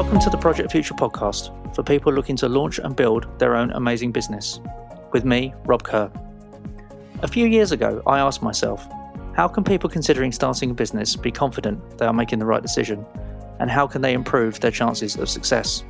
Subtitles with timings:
[0.00, 3.70] Welcome to the Project Future podcast for people looking to launch and build their own
[3.72, 4.58] amazing business.
[5.12, 6.10] With me, Rob Kerr.
[7.20, 8.88] A few years ago, I asked myself,
[9.36, 13.04] how can people considering starting a business be confident they are making the right decision?
[13.58, 15.84] And how can they improve their chances of success?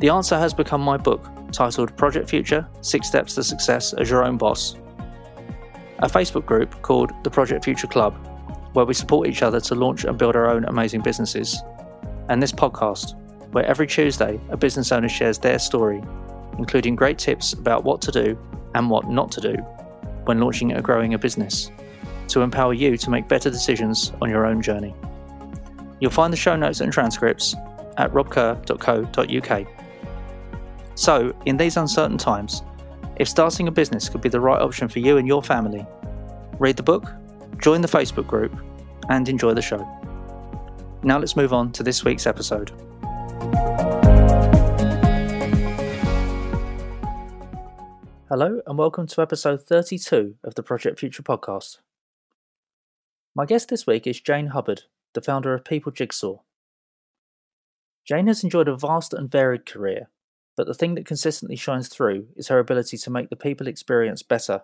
[0.00, 4.22] The answer has become my book, titled Project Future Six Steps to Success as Your
[4.22, 4.76] Own Boss.
[6.00, 8.14] A Facebook group called the Project Future Club,
[8.74, 11.62] where we support each other to launch and build our own amazing businesses
[12.28, 13.14] and this podcast,
[13.52, 16.02] where every Tuesday a business owner shares their story,
[16.58, 18.38] including great tips about what to do
[18.74, 19.54] and what not to do
[20.24, 21.70] when launching or growing a business,
[22.28, 24.94] to empower you to make better decisions on your own journey.
[26.00, 27.54] You'll find the show notes and transcripts
[27.96, 29.66] at robkerr.co.uk.
[30.96, 32.62] So, in these uncertain times,
[33.16, 35.86] if starting a business could be the right option for you and your family,
[36.58, 37.12] read the book,
[37.58, 38.56] join the Facebook group,
[39.08, 39.86] and enjoy the show.
[41.04, 42.70] Now let's move on to this week's episode.
[48.30, 51.80] Hello, and welcome to episode 32 of the Project Future podcast.
[53.34, 56.38] My guest this week is Jane Hubbard, the founder of People Jigsaw.
[58.06, 60.08] Jane has enjoyed a vast and varied career,
[60.56, 64.22] but the thing that consistently shines through is her ability to make the people experience
[64.22, 64.62] better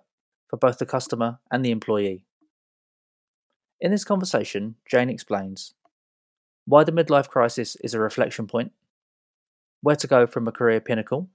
[0.49, 2.25] for both the customer and the employee.
[3.79, 5.75] In this conversation, Jane explains
[6.71, 8.71] why the midlife crisis is a reflection point,
[9.81, 11.29] where to go from a career pinnacle,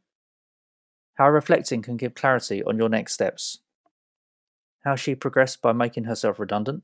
[1.15, 3.59] how reflecting can give clarity on your next steps,
[4.85, 6.83] how she progressed by making herself redundant,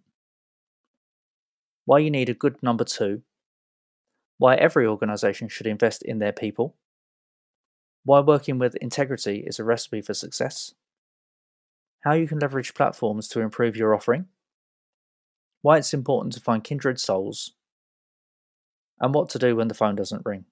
[1.86, 3.22] why you need a good number two,
[4.38, 6.76] why every organisation should invest in their people,
[8.04, 10.74] why working with integrity is a recipe for success,
[12.02, 14.26] how you can leverage platforms to improve your offering,
[15.62, 17.54] why it's important to find kindred souls
[19.02, 20.46] and what to do when the phone doesn't ring.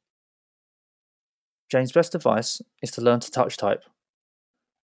[1.71, 3.83] Jane's best advice is to learn to touch type.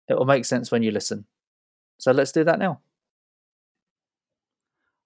[0.09, 1.25] It will make sense when you listen.
[1.97, 2.81] So let's do that now.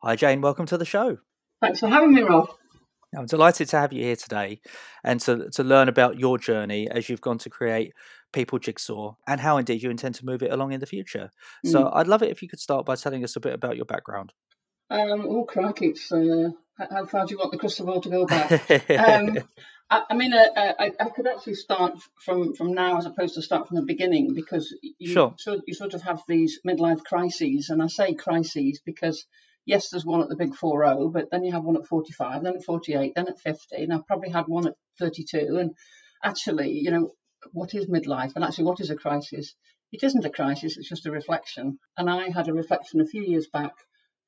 [0.01, 0.41] Hi, Jane.
[0.41, 1.19] Welcome to the show.
[1.61, 2.49] Thanks for having me, Rob.
[3.15, 4.61] I'm delighted to have you here today
[5.03, 7.93] and to, to learn about your journey as you've gone to create
[8.33, 11.31] People Jigsaw and how indeed you intend to move it along in the future.
[11.65, 11.71] Mm.
[11.71, 13.85] So I'd love it if you could start by telling us a bit about your
[13.85, 14.33] background.
[14.91, 16.49] Um, oh, crikey, it's uh,
[16.89, 18.51] how far do you want the crystal ball to go back?
[18.91, 19.37] um,
[19.89, 23.35] I, I, mean, uh, uh, I, I, could actually start from, from now as opposed
[23.35, 25.35] to start from the beginning because you, sure.
[25.37, 27.69] so, you sort of have these midlife crises.
[27.69, 29.25] And I say crises because,
[29.65, 32.43] yes, there's one at the big 4 0, but then you have one at 45,
[32.43, 33.75] then at 48, then at 50.
[33.75, 35.57] And I've probably had one at 32.
[35.59, 35.71] And
[36.23, 37.11] actually, you know,
[37.51, 38.33] what is midlife?
[38.35, 39.55] And actually, what is a crisis?
[39.91, 41.79] It isn't a crisis, it's just a reflection.
[41.97, 43.73] And I had a reflection a few years back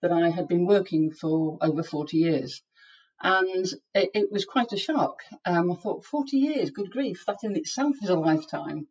[0.02, 2.62] that I had been working for over 40 years.
[3.22, 5.22] And it, it was quite a shock.
[5.46, 8.88] Um, I thought, 40 years, good grief, that in itself is a lifetime.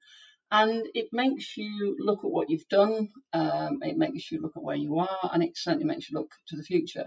[0.52, 4.62] And it makes you look at what you've done, um, it makes you look at
[4.62, 7.06] where you are, and it certainly makes you look to the future.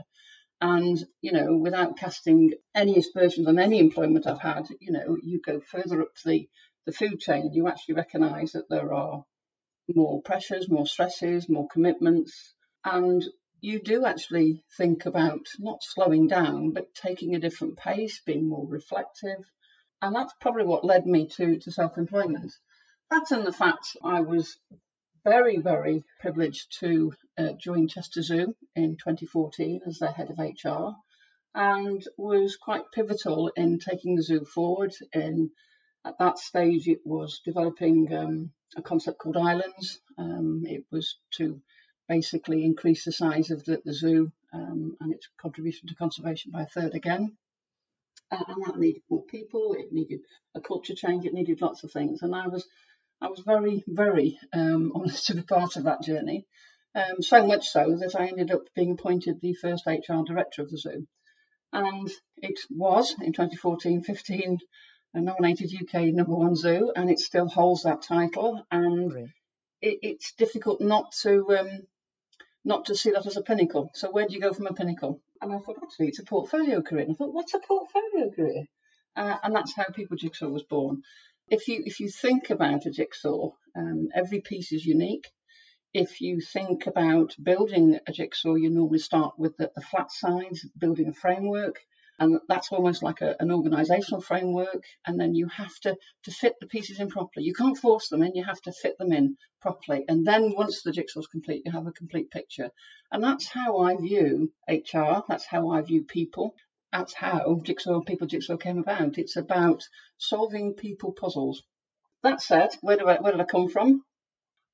[0.62, 5.42] And, you know, without casting any aspersions on any employment I've had, you know, you
[5.42, 6.48] go further up the,
[6.86, 9.26] the food chain, you actually recognise that there are
[9.94, 12.54] more pressures, more stresses, more commitments.
[12.86, 13.24] And
[13.64, 18.68] you do actually think about not slowing down, but taking a different pace, being more
[18.68, 19.40] reflective.
[20.02, 22.52] And that's probably what led me to, to self employment.
[23.10, 24.58] That and the fact I was
[25.24, 30.98] very, very privileged to uh, join Chester Zoo in 2014 as their head of HR
[31.56, 34.94] and was quite pivotal in taking the zoo forward.
[35.14, 35.52] In
[36.04, 40.02] at that stage, it was developing um, a concept called Islands.
[40.18, 41.62] Um, it was to
[42.08, 46.64] basically increase the size of the, the zoo um, and its contribution to conservation by
[46.64, 47.38] a third again.
[48.32, 50.22] Uh, and that needed more people, it needed
[50.56, 52.22] a culture change, it needed lots of things.
[52.22, 52.66] And I was
[53.22, 56.46] I was very, very um, honoured to be part of that journey.
[56.96, 60.70] Um, so much so that I ended up being appointed the first HR director of
[60.70, 61.08] the zoo.
[61.72, 64.60] And it was in 2014 15
[65.16, 68.66] a nominated UK number one zoo, and it still holds that title.
[68.72, 69.14] And
[69.82, 71.88] it, it's difficult not to um,
[72.66, 73.92] not to see that as a pinnacle.
[73.94, 75.22] So where do you go from a pinnacle?
[75.42, 77.04] And I thought, actually, it's a portfolio career.
[77.04, 78.66] And I thought, what's a portfolio career?
[79.16, 81.02] Uh, and that's how People Jigsaw was born.
[81.50, 85.28] If you if you think about a jigsaw, um, every piece is unique.
[85.94, 90.66] If you think about building a jigsaw, you normally start with the, the flat sides,
[90.76, 91.76] building a framework,
[92.20, 96.56] and that's almost like a, an organizational framework and then you have to to fit
[96.60, 99.36] the pieces in properly you can't force them in you have to fit them in
[99.62, 102.70] properly and then once the jigsaw's complete you have a complete picture
[103.12, 106.56] and that's how i view hr that's how i view people
[106.94, 109.18] that's how Jigsaw People Jigsaw came about.
[109.18, 109.82] It's about
[110.20, 111.64] solving people puzzles.
[112.22, 114.06] That said, where, do I, where did I come from?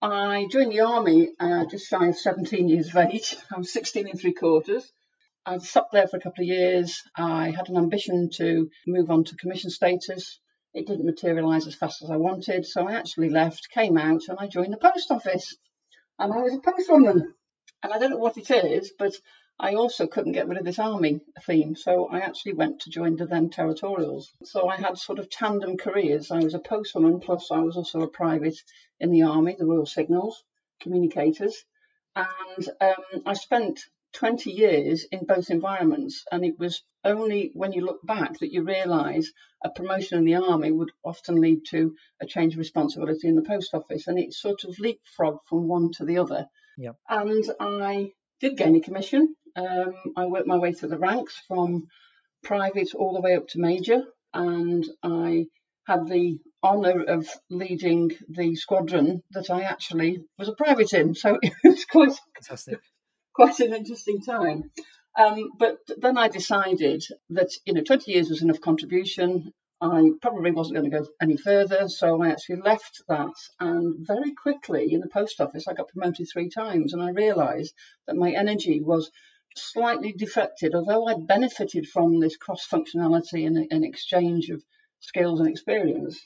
[0.01, 3.37] I joined the army uh, just shy of 17 years of age.
[3.55, 4.91] I was 16 and three quarters.
[5.49, 7.01] I stopped there for a couple of years.
[7.15, 10.39] I had an ambition to move on to commission status.
[10.75, 14.37] It didn't materialise as fast as I wanted, so I actually left, came out, and
[14.39, 15.57] I joined the post office.
[16.19, 17.33] And I was a postwoman.
[17.81, 19.15] And I don't know what it is, but
[19.59, 23.15] I also couldn't get rid of this army theme, so I actually went to join
[23.15, 24.31] the then territorials.
[24.43, 26.29] So I had sort of tandem careers.
[26.29, 28.61] I was a postwoman, plus I was also a private
[28.99, 30.43] in the army, the Royal Signals,
[30.79, 31.65] communicators.
[32.15, 33.79] And um, I spent
[34.13, 38.63] 20 years in both environments, and it was only when you look back that you
[38.63, 39.31] realise
[39.63, 43.41] a promotion in the army would often lead to a change of responsibility in the
[43.41, 46.47] post office, and it sort of leapfrogged from one to the other.
[46.77, 46.95] Yep.
[47.09, 51.87] And I did gain a commission um, I worked my way through the ranks from
[52.43, 54.03] private all the way up to major,
[54.33, 55.47] and I
[55.87, 61.15] had the honour of leading the squadron that I actually was a private in.
[61.15, 62.79] So it was quite Fantastic.
[63.33, 64.71] Quite an interesting time.
[65.17, 69.53] Um, but then I decided that you know 20 years was enough contribution.
[69.81, 73.33] I probably wasn't going to go any further, so I actually left that.
[73.59, 77.73] And very quickly in the post office, I got promoted three times, and I realised
[78.05, 79.09] that my energy was
[79.55, 84.63] slightly defected, although I benefited from this cross functionality and, and, exchange of
[84.99, 86.19] skills and experience.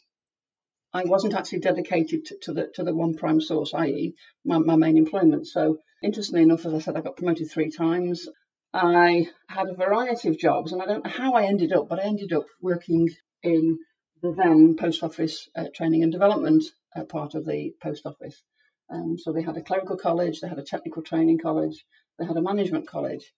[0.93, 4.13] I wasn't actually dedicated to, to, the to the one prime source, i.e.,
[4.45, 5.47] my, my main employment.
[5.47, 8.27] So, interestingly enough, as I said, I got promoted three times.
[8.73, 11.99] I had a variety of jobs, and I don't know how I ended up, but
[11.99, 13.09] I ended up working
[13.41, 13.79] in
[14.21, 16.63] the then post office uh, training and development
[16.95, 18.41] uh, part of the post office.
[18.89, 21.83] Um, so they had a clerical college, they had a technical training college,
[22.19, 23.33] they had a management college.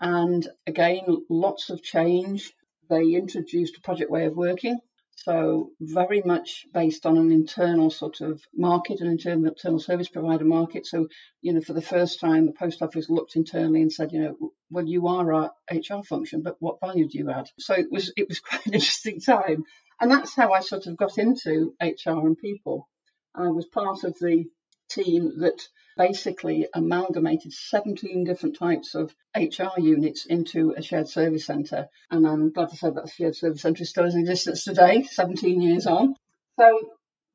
[0.00, 2.52] And again, lots of change.
[2.88, 4.78] They introduced a project way of working.
[5.24, 10.46] So, very much based on an internal sort of market, an internal, internal service provider
[10.46, 10.86] market.
[10.86, 11.08] So,
[11.42, 14.52] you know, for the first time, the post office looked internally and said, you know,
[14.70, 17.50] well, you are our HR function, but what value do you add?
[17.58, 19.64] So it was it was quite an interesting time,
[20.00, 22.88] and that's how I sort of got into HR and people.
[23.34, 24.46] I was part of the
[24.88, 25.60] team that
[25.96, 31.88] basically amalgamated 17 different types of HR units into a shared service centre.
[32.10, 35.02] And I'm glad to say that the shared service centre is still in existence today,
[35.02, 36.14] 17 years on.
[36.58, 36.78] So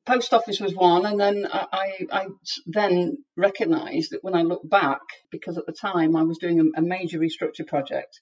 [0.06, 2.26] post office was one, and then I, I
[2.66, 5.00] then recognised that when I look back,
[5.30, 8.20] because at the time I was doing a, a major restructure project,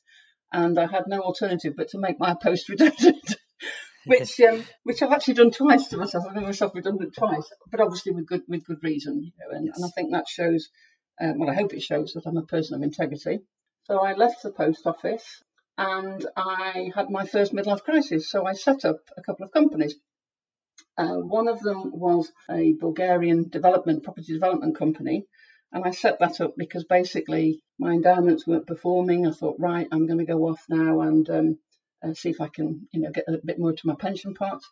[0.52, 3.36] and I had no alternative but to make my post redundant
[4.06, 6.25] which um, which I've actually done twice to myself.
[6.29, 9.23] I've made myself redundant twice, but obviously with good with good reason.
[9.23, 9.77] You know, and, yes.
[9.77, 10.69] and I think that shows.
[11.21, 13.39] Um, well, I hope it shows that I'm a person of integrity.
[13.85, 15.43] So I left the post office
[15.77, 18.31] and I had my first midlife crisis.
[18.31, 19.95] So I set up a couple of companies.
[20.97, 25.27] Uh, one of them was a Bulgarian development property development company,
[25.73, 29.27] and I set that up because basically my endowments weren't performing.
[29.27, 31.59] I thought, right, I'm going to go off now and um,
[32.05, 34.62] uh, see if I can, you know, get a bit more to my pension pot.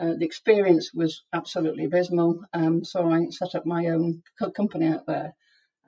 [0.00, 4.86] Uh, the experience was absolutely abysmal, um, so I set up my own co- company
[4.86, 5.34] out there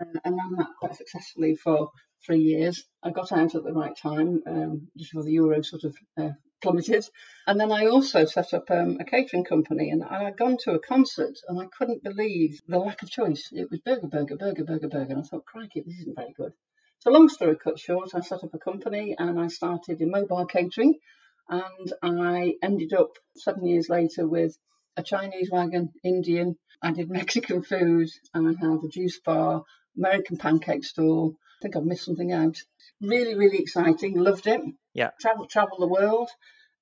[0.00, 1.90] uh, and ran that quite successfully for
[2.24, 2.84] three years.
[3.02, 6.30] I got out at the right time, um, just before the euro sort of uh,
[6.62, 7.06] plummeted.
[7.46, 10.72] And then I also set up um, a catering company, and I had gone to
[10.72, 13.48] a concert, and I couldn't believe the lack of choice.
[13.52, 16.52] It was burger, burger, burger, burger, burger, and I thought, crikey, this isn't very good.
[17.04, 20.46] So, long story cut short, I set up a company and I started in mobile
[20.46, 20.94] catering.
[21.50, 24.56] And I ended up seven years later with
[24.96, 26.56] a Chinese wagon, Indian.
[26.80, 29.64] I did Mexican food and I had a juice bar,
[29.98, 31.36] American pancake stall.
[31.36, 32.56] I think I've missed something out.
[33.02, 34.18] Really, really exciting.
[34.18, 34.62] Loved it.
[34.94, 35.10] Yeah.
[35.20, 36.30] Travel, travel the world.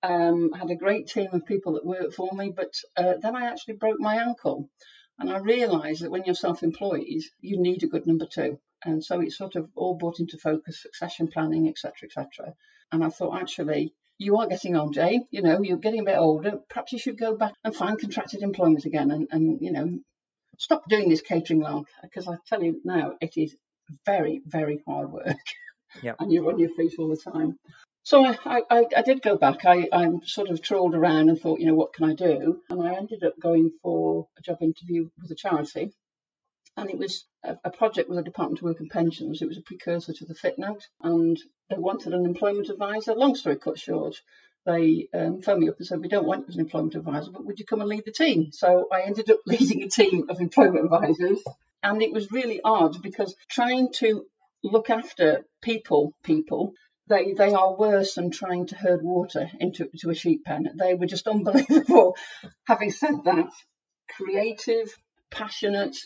[0.04, 3.46] Um, had a great team of people that worked for me, but uh, then I
[3.46, 4.70] actually broke my ankle.
[5.18, 8.60] And I realised that when you're self employed, you need a good number two.
[8.84, 12.54] And so it sort of all brought into focus succession planning, etc., etc.
[12.90, 15.26] And I thought, actually, you are getting on, Jane.
[15.30, 16.58] You know, you're getting a bit older.
[16.68, 19.98] Perhaps you should go back and find contracted employment again and, and you know,
[20.58, 21.86] stop doing this catering long.
[22.02, 23.56] Because I tell you now, it is
[24.04, 25.36] very, very hard work.
[26.02, 26.16] Yep.
[26.20, 27.58] and you're on your feet all the time.
[28.02, 29.64] So I, I, I did go back.
[29.64, 32.60] I, I sort of trawled around and thought, you know, what can I do?
[32.68, 35.92] And I ended up going for a job interview with a charity
[36.76, 39.42] and it was a, project with the Department of Work and Pensions.
[39.42, 41.38] It was a precursor to the FitNote, and
[41.68, 43.14] they wanted an employment advisor.
[43.14, 44.16] Long story cut short,
[44.64, 47.30] they um, phoned me up and said, "We don't want you as an employment advisor,
[47.30, 50.26] but would you come and lead the team?" So I ended up leading a team
[50.28, 51.42] of employment advisors,
[51.82, 54.24] and it was really odd because trying to
[54.62, 56.74] look after people, people
[57.08, 60.68] they they are worse than trying to herd water into, into a sheep pen.
[60.78, 62.16] They were just unbelievable.
[62.66, 63.50] Having said that,
[64.08, 64.94] creative,
[65.30, 65.96] passionate,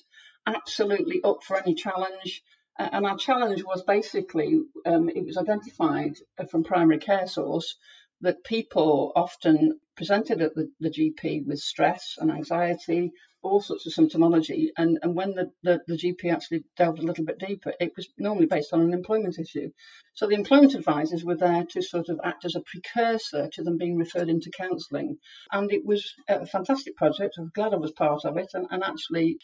[0.47, 2.43] absolutely up for any challenge.
[2.79, 6.17] And our challenge was basically um, it was identified
[6.51, 7.77] from primary care source
[8.21, 13.13] that people often presented at the, the GP with stress and anxiety,
[13.43, 14.69] all sorts of symptomology.
[14.77, 18.09] And, and when the, the, the, GP actually delved a little bit deeper, it was
[18.19, 19.71] normally based on an employment issue.
[20.15, 23.79] So the employment advisors were there to sort of act as a precursor to them
[23.79, 25.19] being referred into counselling.
[25.53, 27.37] And it was a fantastic project.
[27.39, 28.51] I'm glad I was part of it.
[28.55, 29.39] And, and actually,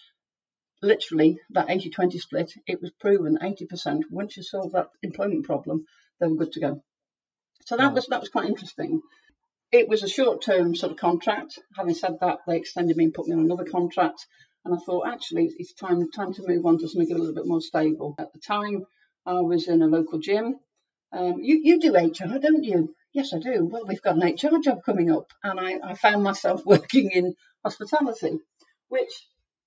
[0.83, 5.87] literally, that 80 20 split, it was proven 80%, once you solve that employment problem,
[6.21, 6.83] they were good to go.
[7.65, 9.01] So that was that was quite interesting.
[9.71, 11.59] It was a short term sort of contract.
[11.77, 14.27] Having said that, they extended me and put me on another contract.
[14.65, 17.47] And I thought, actually, it's time time to move on to something a little bit
[17.47, 18.15] more stable.
[18.19, 18.85] At the time,
[19.25, 20.57] I was in a local gym.
[21.13, 22.95] Um, you, you do HR, don't you?
[23.13, 23.67] Yes, I do.
[23.67, 25.27] Well, we've got an HR job coming up.
[25.45, 27.35] And I, I found myself working in
[27.65, 28.39] hospitality,
[28.89, 29.13] which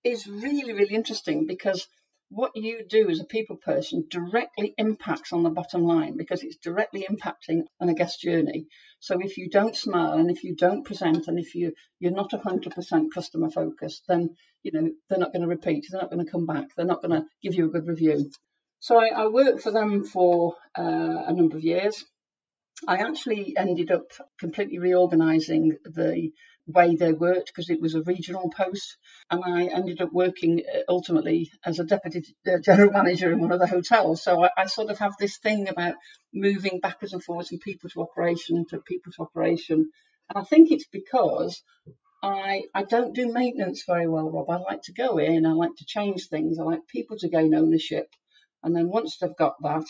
[0.06, 1.88] is really, really interesting because
[2.30, 6.58] what you do as a people person directly impacts on the bottom line because it's
[6.58, 8.68] directly impacting on a guest journey.
[9.00, 12.32] So if you don't smile and if you don't present and if you you're not
[12.32, 15.86] 100% customer focused, then you know they're not going to repeat.
[15.90, 16.70] They're not going to come back.
[16.76, 18.32] They're not going to give you a good review.
[18.80, 22.04] So I, I worked for them for uh, a number of years.
[22.88, 26.32] I actually ended up completely reorganising the
[26.68, 28.98] way they worked because it was a regional post.
[29.30, 33.52] And I ended up working uh, ultimately as a deputy uh, general manager in one
[33.52, 34.24] of the hotels.
[34.24, 35.96] So I, I sort of have this thing about
[36.34, 39.90] moving backwards and forwards from people to operation to people to operation.
[40.30, 41.62] And I think it's because
[42.24, 44.50] I, I don't do maintenance very well, Rob.
[44.50, 47.54] I like to go in, I like to change things, I like people to gain
[47.54, 48.08] ownership.
[48.64, 49.86] And then once they've got that,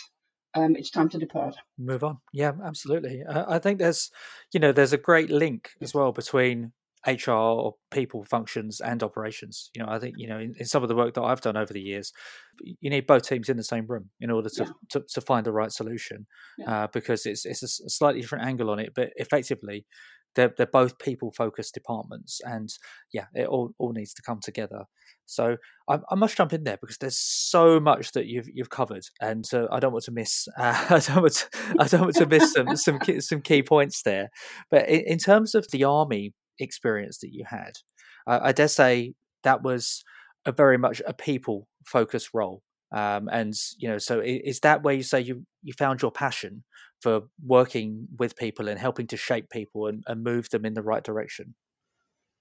[0.55, 1.55] um, it's time to depart.
[1.77, 2.17] Move on.
[2.33, 3.23] Yeah, absolutely.
[3.23, 4.09] Uh, I think there's,
[4.53, 6.71] you know, there's a great link as well between
[7.05, 9.69] HR or people functions and operations.
[9.75, 11.57] You know, I think you know in, in, some of the work that I've done
[11.57, 12.11] over the years,
[12.61, 14.71] you need both teams in the same room in order to yeah.
[14.89, 16.25] to, to, find the right solution,
[16.57, 16.83] yeah.
[16.83, 19.85] uh, because it's it's a slightly different angle on it, but effectively.
[20.35, 22.69] They're, they're both people focused departments and
[23.13, 24.85] yeah it all, all needs to come together
[25.25, 25.57] so
[25.89, 29.43] I, I, must jump in there because there's so much that you've you've covered, and
[29.53, 30.47] uh, I don't want to miss.
[30.57, 31.47] Uh, I don't want to,
[31.79, 34.29] I don't want to miss some some key, some key points there.
[34.69, 37.73] But in, in, terms of the army experience that you had,
[38.27, 39.13] uh, I dare say
[39.43, 40.03] that was
[40.45, 42.61] a very much a people focused role.
[42.91, 46.63] Um, and you know, so is that where you say you you found your passion
[47.01, 50.83] for working with people and helping to shape people and, and move them in the
[50.83, 51.55] right direction?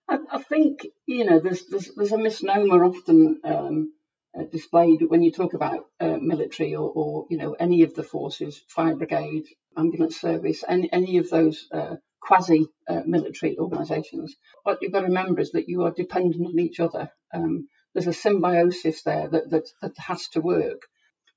[0.08, 3.92] I, I think you know there's there's, there's a misnomer often um,
[4.38, 8.02] uh, displayed when you talk about uh, military or, or, you know any of the
[8.02, 9.46] forces, fire brigade,
[9.76, 14.34] ambulance service, any any of those uh, quasi uh, military organisations.
[14.62, 17.10] What you've got to remember is that you are dependent on each other.
[17.32, 20.82] Um, there's a symbiosis there that, that that has to work.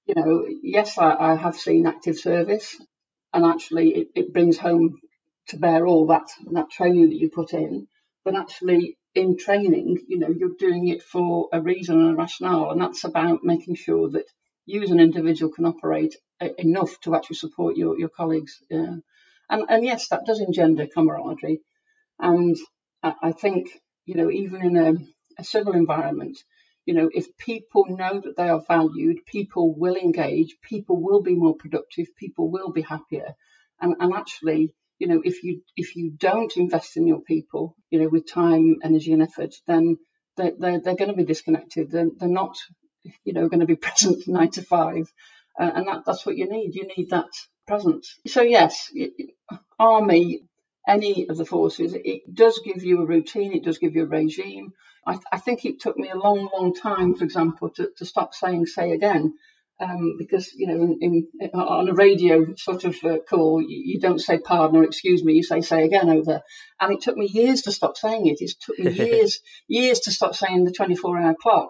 [0.05, 2.75] You know, yes, I, I have seen active service,
[3.33, 4.99] and actually it, it brings home
[5.49, 7.87] to bear all that that training that you put in
[8.27, 12.71] but actually in training, you know, you're doing it for a reason and a rationale,
[12.71, 14.25] and that's about making sure that
[14.65, 18.61] you as an individual can operate uh, enough to actually support your, your colleagues.
[18.69, 18.95] Yeah.
[19.49, 21.61] And, and yes, that does engender camaraderie.
[22.19, 22.57] And
[23.01, 23.69] I think,
[24.05, 24.93] you know, even in a,
[25.37, 26.37] a civil environment,
[26.85, 31.35] you know, if people know that they are valued, people will engage, people will be
[31.35, 33.35] more productive, people will be happier.
[33.81, 37.99] And, and actually, you know, if you if you don't invest in your people, you
[37.99, 39.97] know, with time, energy, and effort, then
[40.37, 41.91] they're they're, they're going to be disconnected.
[41.91, 42.57] They're, they're not,
[43.23, 45.11] you know, going to be present nine to five,
[45.59, 46.73] uh, and that that's what you need.
[46.73, 47.29] You need that
[47.67, 48.15] presence.
[48.27, 48.91] So yes,
[49.77, 50.41] army,
[50.87, 53.53] any of the forces, it does give you a routine.
[53.53, 54.73] It does give you a regime.
[55.05, 58.33] I, I think it took me a long, long time, for example, to, to stop
[58.33, 59.33] saying "say again."
[59.79, 63.99] um, because you know in, in, on a radio sort of uh, call you, you,
[63.99, 66.41] don't say pardon or excuse me you say say again over
[66.79, 70.11] and it took me years to stop saying it it took me years years to
[70.11, 71.69] stop saying the 24 hour clock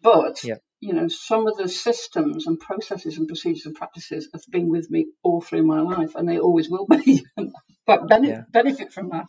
[0.00, 0.56] but yeah.
[0.80, 4.90] You know some of the systems and processes and procedures and practices have been with
[4.90, 7.24] me all through my life and they always will be
[7.86, 8.42] but benefit, yeah.
[8.52, 9.26] benefit from that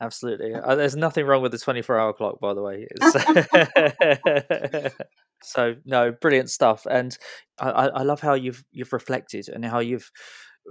[0.00, 0.54] Absolutely.
[0.54, 2.86] Uh, there's nothing wrong with the 24 hour clock, by the way.
[5.42, 6.86] so no, brilliant stuff.
[6.88, 7.18] And
[7.58, 10.08] I, I love how you've you've reflected and how you've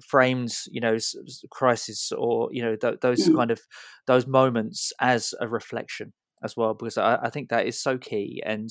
[0.07, 0.97] framed you know
[1.49, 3.35] crisis or you know th- those mm.
[3.35, 3.59] kind of
[4.05, 6.13] those moments as a reflection
[6.43, 8.41] as well because I, I, think that is so key.
[8.45, 8.69] And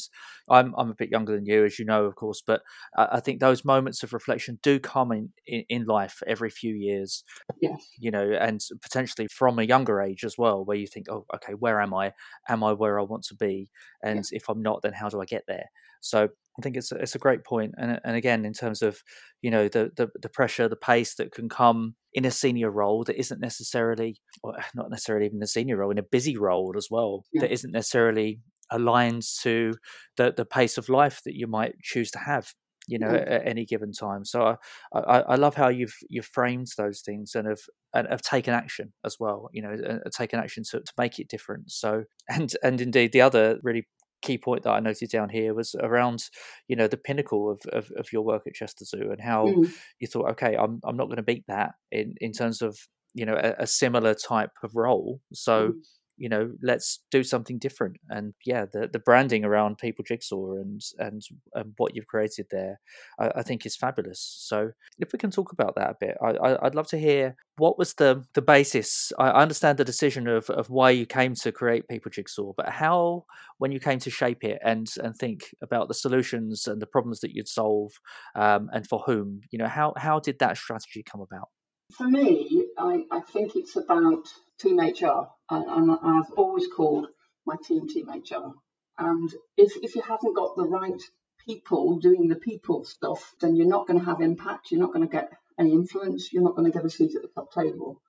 [0.48, 2.62] I'm I'm a bit younger than you, as you know, of course, but
[2.96, 6.74] I, I think those moments of reflection do come in, in, in life every few
[6.74, 7.24] years.
[7.60, 7.86] Yes.
[7.98, 11.54] You know, and potentially from a younger age as well, where you think, oh, okay,
[11.54, 12.12] where am I?
[12.48, 13.70] Am I where I want to be?
[14.02, 14.36] And yeah.
[14.36, 15.66] if I'm not, then how do I get there?
[16.00, 17.46] So I think it's a, it's a great point.
[17.46, 19.02] point, and and again in terms of
[19.42, 23.04] you know the, the the pressure, the pace that can come in a senior role
[23.04, 26.72] that isn't necessarily, or eh, not necessarily even a senior role, in a busy role
[26.76, 27.42] as well yeah.
[27.42, 28.40] that isn't necessarily
[28.72, 29.74] aligned to
[30.16, 32.52] the the pace of life that you might choose to have
[32.88, 34.24] you know, at, at, any given time.
[34.24, 34.56] So
[34.94, 37.58] I, I, I, love how you've you've framed those things and have
[37.92, 39.48] and have taken action as well.
[39.52, 41.70] You know, and taken action to, to make it different.
[41.70, 43.88] So and and indeed the other really
[44.22, 46.24] key point that I noted down here was around,
[46.68, 49.70] you know, the pinnacle of, of, of your work at Chester Zoo and how mm.
[50.00, 52.76] you thought, okay, I'm I'm not going to beat that in in terms of
[53.14, 55.20] you know a, a similar type of role.
[55.32, 55.74] So mm
[56.16, 57.96] you know let's do something different.
[58.08, 61.22] And yeah the the branding around people jigsaw and and,
[61.54, 62.80] and what you've created there
[63.18, 64.20] I, I, think is fabulous.
[64.20, 67.78] So if we can talk about that a bit I, would love to hear what
[67.78, 69.12] was the the basis.
[69.18, 73.24] I understand the decision of of why you came to create people jigsaw but how
[73.58, 77.20] when you came to shape it and and think about the solutions and the problems
[77.20, 77.92] that you'd solve
[78.34, 81.48] um, and for whom you know how how did that strategy come about?
[81.96, 87.06] For me I, I think it's about Team HR, and, I've always called
[87.44, 88.52] my team Team HR.
[88.98, 91.00] And if, if you haven't got the right
[91.46, 94.70] people doing the people stuff, then you're not going to have impact.
[94.70, 96.32] You're not going to get any influence.
[96.32, 98.00] You're not going to get a seat at the top table.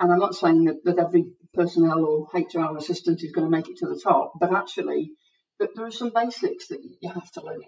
[0.00, 3.68] And I'm not saying that, that every personnel or HR assistant is going to make
[3.68, 5.12] it to the top, but actually,
[5.58, 7.62] but there are some basics that you have to learn.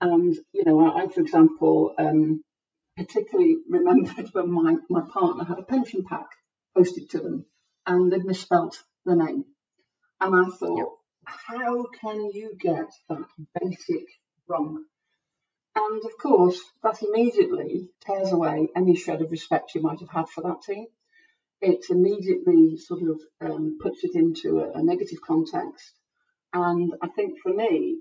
[0.00, 2.44] And, you know, I, for example, um,
[2.96, 6.26] particularly remembered when my, my partner had a pension pack
[6.76, 7.46] posted to them
[7.86, 9.44] and they'd misspelt the name.
[10.20, 10.88] And I thought, yep.
[11.24, 13.26] how can you get that
[13.60, 14.06] basic
[14.46, 14.84] wrong?
[15.74, 20.28] And of course, that immediately tears away any shred of respect you might have had
[20.28, 20.86] for that team.
[21.60, 25.92] It immediately sort of um, puts it into a, a, negative context.
[26.52, 28.00] And I think for me,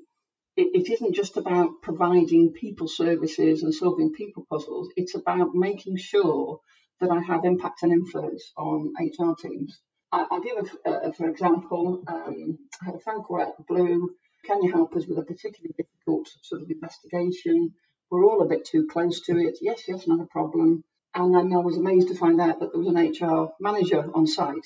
[0.55, 5.97] it, it isn't just about providing people services and solving people puzzles, it's about making
[5.97, 6.61] sure
[6.99, 9.79] that I have impact and influence on HR teams.
[10.11, 13.67] I, will give, a, a, for example, um, I had a phone call out of
[13.67, 14.15] blue.
[14.45, 17.73] Can you help us with a particularly difficult sort of investigation?
[18.09, 19.59] We're all a bit too close to it.
[19.61, 20.83] Yes, yes, not a problem.
[21.13, 24.25] And then I was amazed to find out that there was an HR manager on
[24.27, 24.65] site.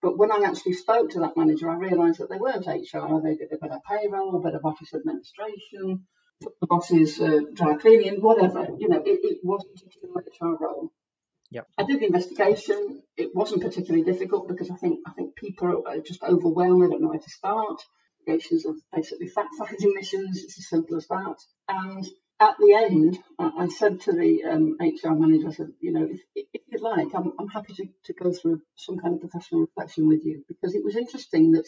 [0.00, 3.20] But when I actually spoke to that manager, I realised that they weren't HR.
[3.20, 6.06] They did a bit of payroll, a bit of office administration,
[6.40, 8.68] the boss's uh, dry cleaning, whatever.
[8.78, 10.92] You know, it, it wasn't a HR role.
[11.50, 11.66] Yep.
[11.78, 13.02] I did the investigation.
[13.16, 16.82] It wasn't particularly difficult because I think I think people are just overwhelmed.
[16.82, 17.80] They don't know where to start.
[18.26, 20.42] Investigations are basically fact-finding missions.
[20.44, 21.36] It's as simple as that.
[21.68, 22.06] And
[22.40, 26.20] at the end, I said to the um, HR manager, I said, you know, if,
[26.36, 30.06] if you'd like, I'm, I'm happy to, to go through some kind of professional reflection
[30.06, 31.66] with you because it was interesting that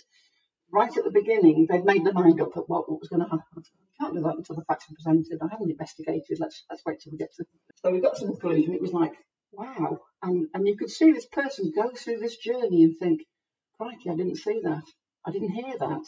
[0.72, 3.28] right at the beginning, they'd made their mind up at what, what was going to
[3.28, 3.40] happen.
[3.56, 5.40] I can't do that until the facts are presented.
[5.42, 6.38] I haven't investigated.
[6.38, 7.44] Let's let's wait till we get to.
[7.82, 8.74] So we got to the conclusion.
[8.74, 9.12] It was like,
[9.52, 10.00] wow.
[10.22, 13.22] And, and you could see this person go through this journey and think,
[13.76, 14.84] crikey, I didn't see that.
[15.24, 16.04] I didn't hear that.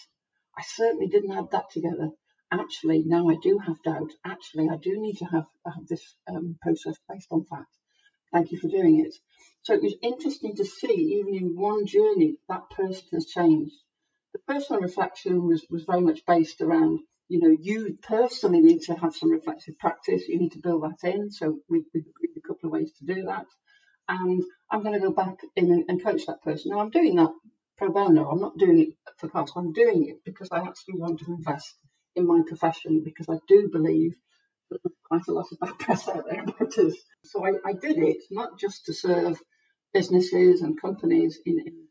[0.56, 2.10] I certainly didn't add that together.
[2.50, 4.10] Actually, now I do have doubt.
[4.24, 7.74] Actually, I do need to have, have this um, process based on fact.
[8.32, 9.14] Thank you for doing it.
[9.62, 13.74] So it was interesting to see, even in one journey, that person has changed.
[14.34, 17.00] The personal reflection was, was very much based around
[17.32, 20.28] you know, you personally need to have some reflective practice.
[20.28, 21.30] You need to build that in.
[21.30, 22.31] So we, agreed a
[22.62, 23.46] couple of ways to do that.
[24.08, 26.70] And I'm going to go back in and, and coach that person.
[26.70, 27.32] Now, I'm doing that
[27.76, 28.28] pro bono.
[28.28, 29.52] I'm not doing it for cost.
[29.56, 31.74] I'm doing it because I actually want to invest
[32.14, 34.12] in my profession because I do believe
[34.70, 36.94] that there's quite a lot of bad press out there about us.
[37.24, 39.40] So I, I did it not just to serve
[39.94, 41.86] businesses and companies in, in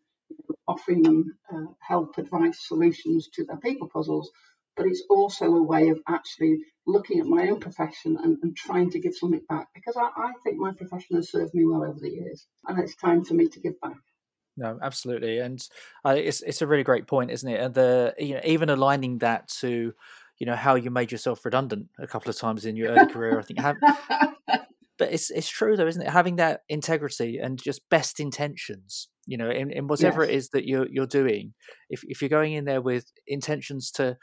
[0.67, 4.31] offering them uh, help, advice, solutions to their people puzzles,
[4.75, 8.89] but it's also a way of actually looking at my own profession and, and trying
[8.91, 11.99] to give something back because I, I, think my profession has served me well over
[11.99, 13.97] the years and it's time for me to give back.
[14.57, 15.65] No, absolutely, and
[16.03, 17.62] uh, it's it's a really great point, isn't it?
[17.62, 19.93] And the you know even aligning that to
[20.39, 23.39] you know how you made yourself redundant a couple of times in your early career,
[23.39, 23.60] I think.
[23.62, 23.77] Have,
[24.97, 26.10] but it's it's true though, isn't it?
[26.10, 30.29] Having that integrity and just best intentions, you know, in, in whatever yes.
[30.29, 31.53] it is that you're you're doing.
[31.89, 34.17] If if you're going in there with intentions to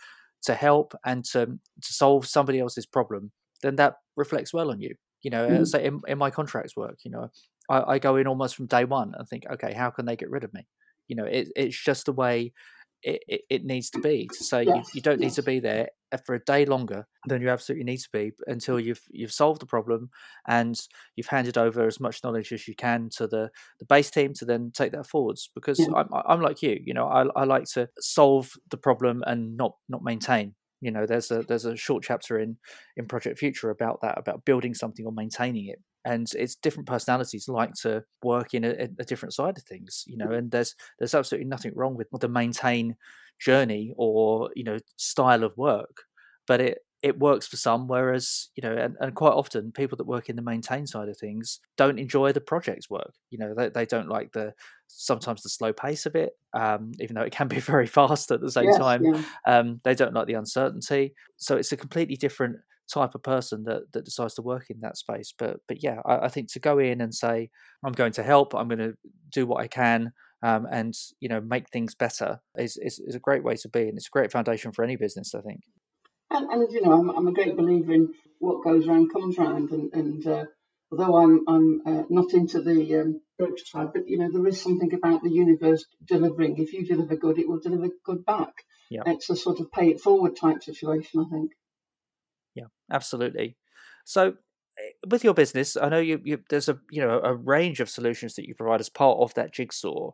[0.45, 3.31] to help and to to solve somebody else's problem,
[3.63, 4.95] then that reflects well on you.
[5.23, 5.67] You know, mm.
[5.67, 7.29] so in, in my contracts work, you know,
[7.69, 10.31] I, I, go in almost from day one and think, okay, how can they get
[10.31, 10.67] rid of me?
[11.09, 12.53] You know, it, it's just the way
[13.03, 15.31] it, it, it needs to be to say yes, you, you don't yes.
[15.31, 18.33] need to be there uh, for a day longer than you absolutely need to be
[18.47, 20.11] until you've you've solved the problem
[20.47, 20.81] and
[21.17, 24.45] you've handed over as much knowledge as you can to the the base team to
[24.45, 25.87] then take that forwards because yeah.
[25.95, 29.75] I'm, I'm like you you know I, I like to solve the problem and not
[29.89, 32.57] not maintain you know there's a there's a short chapter in
[32.97, 37.49] in project future about that about building something or maintaining it and it's different personalities
[37.49, 41.15] like to work in a, a, different side of things you know and there's there's
[41.15, 42.97] absolutely nothing wrong with the maintain
[43.39, 46.05] journey or you know style of work
[46.47, 50.07] but it it works for some whereas you know and, and quite often people that
[50.07, 53.69] work in the maintain side of things don't enjoy the project's work you know they,
[53.69, 54.53] they don't like the
[54.89, 58.41] sometimes the slow pace of it um, even though it can be very fast at
[58.41, 59.23] the same yes, time yeah.
[59.47, 62.57] um, they don't like the uncertainty so it's a completely different
[62.93, 66.27] type of person that that decides to work in that space but but yeah I,
[66.27, 67.51] I think to go in and say
[67.85, 68.95] i'm going to help i'm going to
[69.31, 73.21] do what i can um, and you know make things better is, is, is a
[73.21, 75.63] great way to be and it's a great foundation for any business i think.
[76.31, 79.71] And, and you know I'm, I'm, a great believer in what goes around comes around
[79.73, 80.45] and, and uh,
[80.93, 83.21] although i'm i'm uh, not into the um,
[83.65, 86.59] side but you know there is something about the universe delivering.
[86.59, 88.53] If you deliver good it will deliver good back.
[88.91, 89.03] Yeah.
[89.07, 91.53] it's a sort of pay it forward type situation i think
[92.59, 93.57] yeah absolutely
[94.05, 94.35] so
[94.79, 97.89] Eh, with your business, I know you, you there's a you know a range of
[97.89, 100.13] solutions that you provide as part of that jigsaw,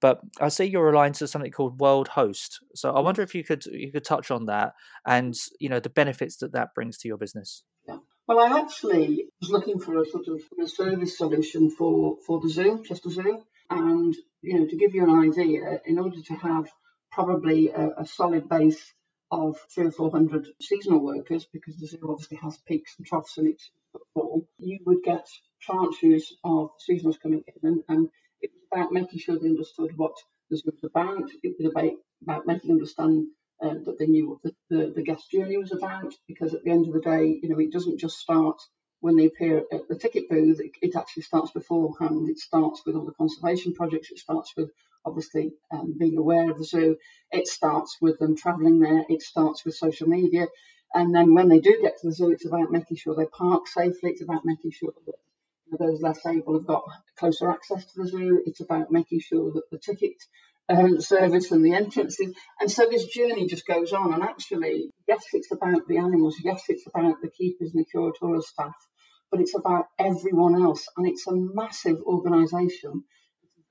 [0.00, 2.60] but I see you're aligned to something called World Host.
[2.74, 3.04] So I mm-hmm.
[3.04, 4.74] wonder if you could you could touch on that
[5.06, 7.62] and you know the benefits that that brings to your business.
[7.88, 7.98] Yeah.
[8.28, 12.50] Well, I actually was looking for a sort of a service solution for for the
[12.50, 16.34] zoo, just the zoo, and you know to give you an idea, in order to
[16.34, 16.68] have
[17.10, 18.92] probably a, a solid base
[19.32, 23.38] of three or four hundred seasonal workers, because the zoo obviously has peaks and troughs
[23.38, 25.26] in its football, you would get
[25.66, 28.08] tranches of seasonals coming in, and, and
[28.42, 30.14] it was about making sure they understood what
[30.50, 31.30] the zoo was about.
[31.42, 31.92] It was about,
[32.22, 33.26] about making them understand
[33.62, 36.70] uh, that they knew what the, the, the guest journey was about, because at the
[36.70, 38.60] end of the day, you know, it doesn't just start
[39.00, 42.28] when they appear at the ticket booth, it, it, actually starts beforehand.
[42.28, 44.12] It starts with all the conservation projects.
[44.12, 44.70] It starts with
[45.04, 46.96] obviously um, being aware of the zoo.
[47.30, 49.04] It starts with them travelling there.
[49.08, 50.46] It starts with social media.
[50.94, 53.66] And then when they do get to the zoo, it's about making sure they park
[53.66, 54.10] safely.
[54.10, 56.84] It's about making sure that those less able have got
[57.16, 58.42] closer access to the zoo.
[58.46, 60.16] It's about making sure that the ticket
[60.68, 62.34] um, service and the entrances.
[62.60, 64.12] And so this journey just goes on.
[64.12, 66.36] And actually, yes, it's about the animals.
[66.42, 68.74] Yes, it's about the keepers and the curatorial staff,
[69.30, 70.86] but it's about everyone else.
[70.96, 73.04] And it's a massive organisation,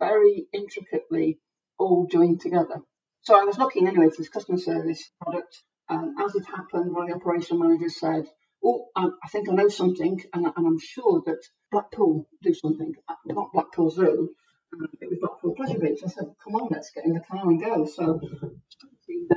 [0.02, 1.40] very intricately
[1.78, 2.82] all doing together.
[3.22, 5.56] So I was looking anyway for this customer service product
[5.92, 8.26] um, as it happened, one of the operational managers said,
[8.64, 12.94] "Oh, I, I think I know something, and, and, I'm sure that Blackpool do something.
[13.10, 14.30] Uh, not Blackpool Zoo,
[14.74, 17.50] um, it was Blackpool Pleasure Beach." I said, "Come on, let's get in the car
[17.50, 18.22] and go." So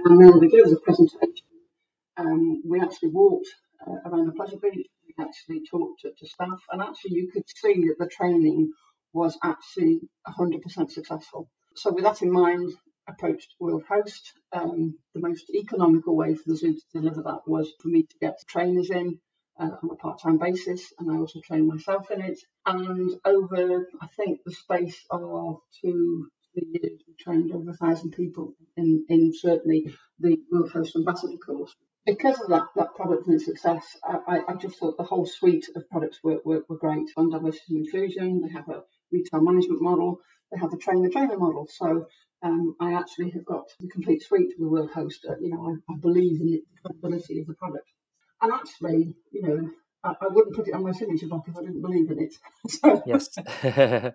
[0.05, 1.48] and then we gave the presentation.
[2.16, 3.48] Um, we actually walked
[3.85, 4.87] uh, around the pleasure beach.
[5.09, 8.72] We actually talked to, to staff, and actually you could see that the training
[9.14, 11.48] was actually 100% successful.
[11.77, 12.72] So with that in mind,
[13.09, 14.33] approached World Host.
[14.53, 18.18] Um, the most economical way for the zoo to deliver that was for me to
[18.20, 19.18] get trainers in
[19.59, 22.38] uh, on a part-time basis, and I also train myself in it.
[22.66, 28.12] And over, I think, the space of two three years, we trained over a thousand
[28.12, 31.74] people in, in certainly the World Host Ambassador course.
[32.07, 35.66] Because of that, that product and its success, I, I just thought the whole suite
[35.74, 37.09] of products were, were, were great.
[37.16, 38.83] On diversity and inclusion, they have a
[39.14, 40.18] retail management model,
[40.50, 41.66] they have the trainer trainer model.
[41.70, 42.07] So
[42.42, 45.24] um, I actually have got the complete suite with World Host.
[45.29, 47.88] Uh, you know, I, I, believe in the credibility of the product.
[48.42, 49.70] And actually, you know,
[50.05, 52.35] I, I, wouldn't put it on my signature block if I didn't believe in it.
[53.07, 53.31] Yes.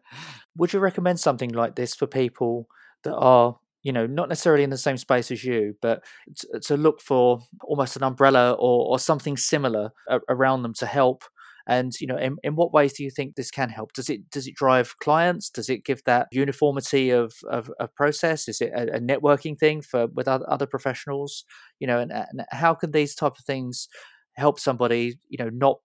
[0.57, 2.67] Would you recommend something like this for people
[3.03, 6.03] that are you know not necessarily in the same space as you but
[6.35, 9.91] to, to look for almost an umbrella or, or something similar
[10.27, 11.23] around them to help
[11.69, 13.93] and you know, in, in what ways do you think this can help?
[13.93, 15.51] Does it does it drive clients?
[15.51, 18.47] Does it give that uniformity of of, of process?
[18.47, 21.45] Is it a, a, networking thing for with other professionals?
[21.79, 23.87] You know, and, and how can these type of things
[24.35, 25.19] help somebody?
[25.29, 25.77] You know, not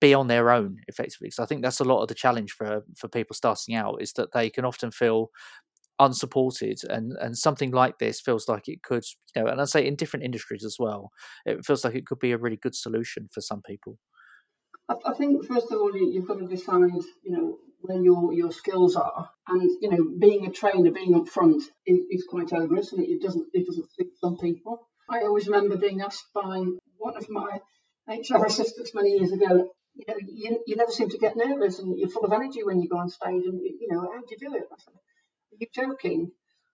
[0.00, 1.30] be on their own effectively.
[1.30, 4.12] So I think that's a lot of the challenge for for people starting out is
[4.12, 5.30] that they can often feel
[5.98, 9.04] unsupported and and something like this feels like it could
[9.36, 11.12] you know and i say in different industries as well
[11.46, 13.96] it feels like it could be a really good solution for some people
[14.88, 16.92] I, think first of all you, have got to decide,
[17.22, 21.62] you know, where your your skills are, and you know, being a trainer, being upfront
[21.86, 24.86] is, is quite onerous, and it doesn't it doesn't suit some people.
[25.08, 26.64] I always remember being asked by
[26.98, 27.60] one of my
[28.08, 29.70] HR assistants many years ago.
[29.94, 32.80] You know, you, you never seem to get nervous, and you're full of energy when
[32.80, 34.64] you go on stage, and you, you know, how do you do it?
[34.72, 36.32] I said, Are you joking?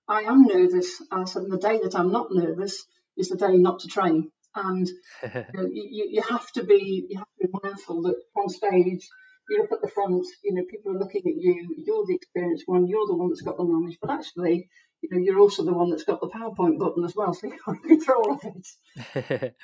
[0.09, 1.01] I am nervous.
[1.13, 2.85] I said, the day that I'm not nervous
[3.17, 4.33] is the day not to train.
[4.55, 4.89] And
[5.23, 9.09] you, know, you, you, have to be you have to be mindful that on stage
[9.51, 11.75] you look at the front, you know, people are looking at you.
[11.85, 12.87] You're the experienced one.
[12.87, 13.99] You're the one that's got the knowledge.
[14.01, 14.69] But actually,
[15.03, 17.35] you know, you're also the one that's got the PowerPoint button as well.
[17.35, 19.55] So you can't control of it.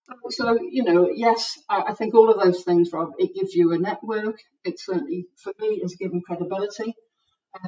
[0.30, 3.12] so you know, yes, I, I, think all of those things, Rob.
[3.18, 4.38] It gives you a network.
[4.64, 6.94] It certainly, for me, has given credibility.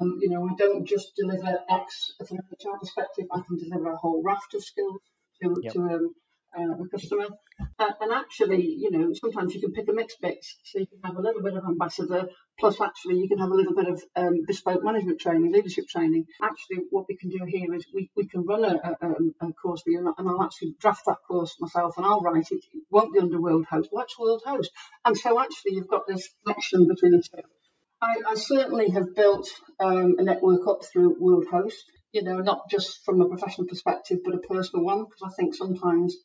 [0.00, 3.26] Um, you know, I don't just deliver X from a HR perspective.
[3.32, 5.00] I can deliver a whole raft of skills
[5.42, 5.72] to, yep.
[5.72, 6.14] to um,
[6.58, 7.26] uh, a customer.
[7.78, 10.56] Uh, and actually, you know, sometimes you can pick a mixed mix.
[10.64, 13.54] So you can have a little bit of ambassador, plus actually you can have a
[13.54, 16.24] little bit of um, bespoke management training, leadership training.
[16.42, 19.82] Actually, what we can do here is we, we can run a, a, a course
[19.82, 22.64] for you, and I'll actually draft that course myself and I'll write it.
[22.72, 23.88] It won't be under World Host.
[23.90, 24.70] What's World Host?
[25.04, 27.42] And so actually you've got this connection between the two.
[28.02, 29.46] I, I certainly have built
[29.78, 34.18] um, a network up through World Host, you know, not just from a professional perspective,
[34.24, 36.16] but a personal one, because I think sometimes,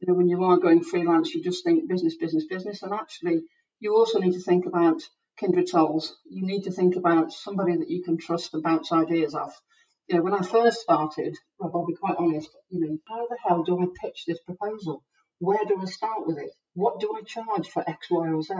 [0.00, 2.82] you know, when you are going freelance, you just think business, business, business.
[2.82, 3.42] And actually,
[3.80, 5.00] you also need to think about
[5.38, 6.16] kindred souls.
[6.28, 9.60] You need to think about somebody that you can trust and bounce ideas off.
[10.08, 13.38] You know, when I first started, Rob, I'll be quite honest, you know, how the
[13.42, 15.02] hell do I pitch this proposal?
[15.38, 16.50] Where do I start with it?
[16.74, 18.54] What do I charge for X, Y, or Z?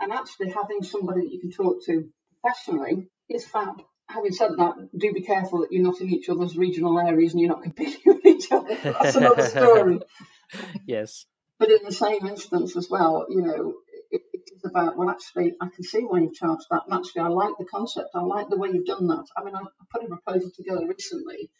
[0.00, 2.08] And actually, having somebody that you can talk to
[2.42, 3.82] professionally is fab.
[4.08, 7.40] Having said that, do be careful that you're not in each other's regional areas and
[7.40, 8.74] you're not competing with each other.
[8.82, 10.00] That's another story.
[10.86, 11.26] yes.
[11.58, 13.74] But in the same instance as well, you know,
[14.10, 16.82] it, it is about, well, actually, I can see why you've charged that.
[16.86, 18.10] And actually, I like the concept.
[18.14, 19.26] I like the way you've done that.
[19.36, 21.50] I mean, I put a proposal together recently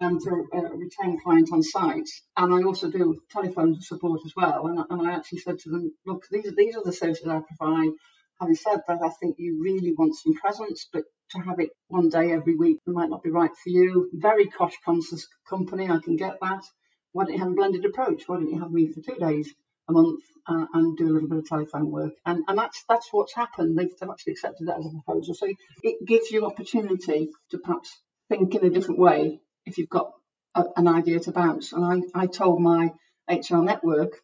[0.00, 2.08] and to uh, retain clients on site.
[2.36, 4.66] And I also do telephone support as well.
[4.66, 7.40] And, and I actually said to them, look, these are, these are the services I
[7.40, 7.92] provide.
[8.40, 12.08] Having said that, I think you really want some presence, but to have it one
[12.08, 14.10] day every week might not be right for you.
[14.12, 16.64] Very cost conscious company, I can get that.
[17.14, 18.24] Why don't you have a blended approach?
[18.26, 19.54] Why don't you have me for two days
[19.88, 22.12] a month uh, and do a little bit of telephone work?
[22.26, 23.78] And, and that's that's what's happened.
[23.78, 25.32] They've, they've actually accepted that as a proposal.
[25.32, 25.46] So
[25.84, 27.96] it gives you opportunity to perhaps
[28.28, 30.10] think in a different way if you've got
[30.56, 31.72] a, an idea to bounce.
[31.72, 32.90] And I, I told my
[33.28, 34.20] HR network,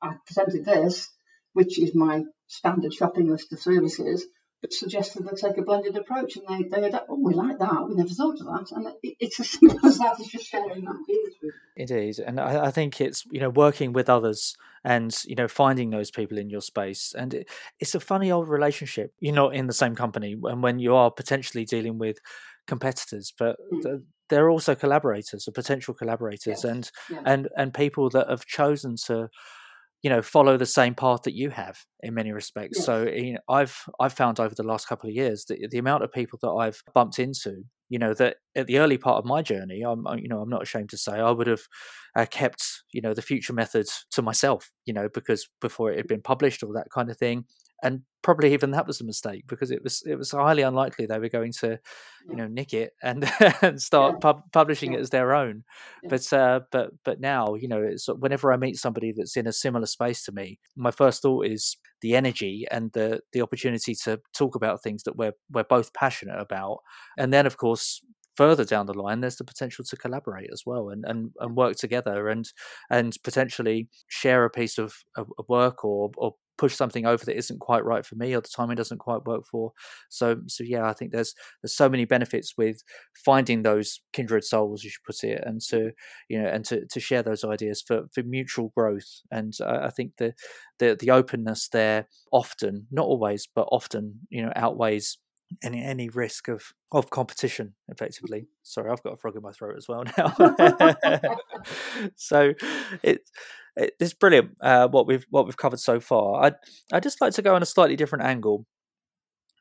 [0.00, 1.10] I presented this,
[1.52, 4.24] which is my standard shopping list of services,
[4.72, 6.36] suggested they take a blended approach.
[6.36, 7.88] And they, they adapt, oh, we like that.
[7.88, 8.72] We never thought of that.
[8.72, 10.20] And it, it's as simple as that.
[10.20, 11.54] It's just sharing ideas with.
[11.76, 12.18] It is.
[12.18, 16.10] And I, I, think it's, you know, working with others and, you know, finding those
[16.10, 17.14] people in your space.
[17.16, 19.14] And it, it's a funny old relationship.
[19.18, 20.36] You're not in the same company.
[20.44, 22.18] And when you are potentially dealing with
[22.66, 26.64] competitors, but mm they're also collaborators or potential collaborators yes.
[26.64, 27.20] and yeah.
[27.26, 29.28] and and people that have chosen to
[30.02, 32.84] you know follow the same path that you have in many respects.
[32.84, 36.02] So you know, i've i've found over the last couple of years that the amount
[36.04, 39.42] of people that i've bumped into you know that at the early part of my
[39.42, 41.62] journey i'm you know i'm not ashamed to say i would have
[42.16, 46.06] uh, kept you know the future methods to myself you know because before it had
[46.06, 47.44] been published all that kind of thing
[47.82, 51.18] and probably even that was a mistake because it was it was highly unlikely they
[51.18, 51.78] were going to
[52.28, 53.30] you know nick it and
[53.62, 54.18] and start yeah.
[54.20, 54.98] pub- publishing yeah.
[54.98, 55.64] it as their own
[56.02, 56.10] yeah.
[56.10, 59.52] but uh but but now you know it's whenever i meet somebody that's in a
[59.52, 64.20] similar space to me my first thought is the energy and the the opportunity to
[64.34, 66.78] talk about things that we're we're both passionate about
[67.18, 68.02] and then of course
[68.36, 71.76] further down the line, there's the potential to collaborate as well and, and, and work
[71.76, 72.46] together and
[72.88, 77.58] and potentially share a piece of, of work or, or push something over that isn't
[77.58, 79.72] quite right for me or the timing doesn't quite work for.
[80.10, 82.82] So so yeah, I think there's there's so many benefits with
[83.24, 85.86] finding those kindred souls, you should put it, and mm-hmm.
[85.86, 85.92] to
[86.28, 89.22] you know and to, to share those ideas for, for mutual growth.
[89.30, 90.34] And I, I think the,
[90.78, 95.16] the the openness there often, not always, but often, you know, outweighs
[95.62, 98.46] any any risk of of competition effectively.
[98.62, 101.34] Sorry i've got a frog in my throat as well now.
[102.16, 102.54] So
[103.02, 103.20] it,
[103.76, 106.44] it, it's brilliant uh, what we've what we've covered so far.
[106.44, 106.54] I'd
[106.92, 108.66] i'd just like to go on a slightly different angle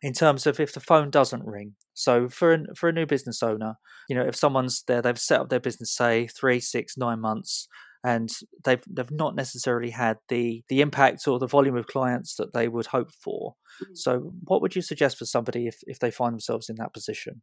[0.01, 1.73] in terms of if the phone doesn't ring.
[1.93, 3.75] So for an, for a new business owner
[4.09, 7.67] you know if someone's there they've set up their business say three six nine months
[8.03, 8.29] and
[8.63, 12.67] they've they've not necessarily had the the impact or the volume of clients that they
[12.67, 13.55] would hope for.
[13.83, 13.95] Mm-hmm.
[13.95, 17.41] So, what would you suggest for somebody if if they find themselves in that position?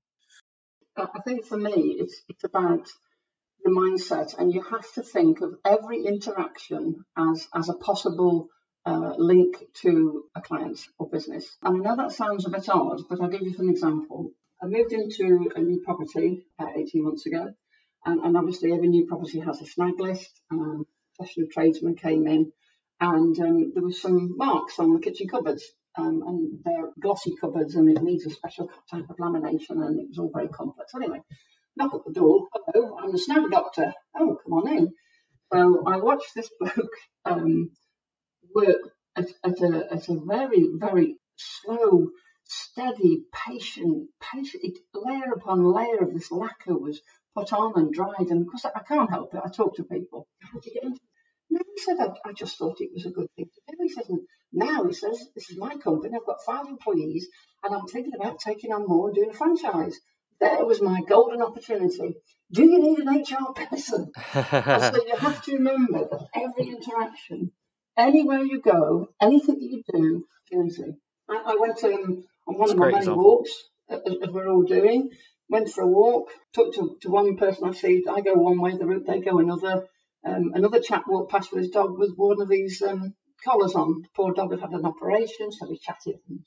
[0.97, 2.89] I think for me, it's it's about
[3.65, 8.49] the mindset, and you have to think of every interaction as as a possible
[8.87, 11.57] uh, link to a client or business.
[11.63, 14.31] And I know that sounds a bit odd, but I'll give you an example.
[14.63, 17.53] I moved into a new property uh, 18 months ago,
[18.07, 20.31] and, and obviously, every new property has a snag list.
[20.51, 22.53] Um, professional tradesmen came in,
[23.01, 25.65] and um, there was some marks on the kitchen cupboards.
[25.99, 30.09] Um, and they're glossy cupboards, and it needs a special type of lamination, and it
[30.09, 30.95] was all very complex.
[30.95, 31.21] Anyway,
[31.77, 32.49] knock at the door.
[32.53, 33.93] Hello, I'm the snag doctor.
[34.15, 34.93] Oh, come on in.
[35.53, 37.71] So I watched this bloke um,
[38.55, 38.81] work
[39.17, 42.09] at, at, a, at a very, very slow,
[42.45, 47.01] steady, patient, patient layer upon layer of this lacquer was
[47.37, 48.29] put on and dried.
[48.31, 49.43] And of course, I can't help it.
[49.45, 50.27] I talk to people.
[50.41, 51.01] How did you get into
[51.51, 53.83] no, he said, I, I, just thought it was a good thing to do.
[53.85, 54.11] He says,
[54.53, 56.17] now he says, this is my company.
[56.17, 57.29] I've got five employees
[57.63, 59.99] and I'm thinking about taking on more and doing a franchise.
[60.41, 62.17] There was my golden opportunity.
[62.53, 64.11] Do you need an HR person?
[64.33, 64.41] so
[65.07, 67.53] you have to remember that every interaction,
[67.97, 70.99] anywhere you go, anything that you do, opportunity.
[71.29, 73.25] I, I went um, on one That's of my many example.
[73.25, 73.51] walks,
[73.89, 75.11] as, as, we're all doing.
[75.49, 78.05] Went for a walk, talked to, to one person I see.
[78.11, 79.89] I go one way, the route they go another.
[80.25, 84.03] Um, another chap walked past with his dog with one of these um, collars on.
[84.03, 86.41] The poor dog had had an operation, so we chatted and.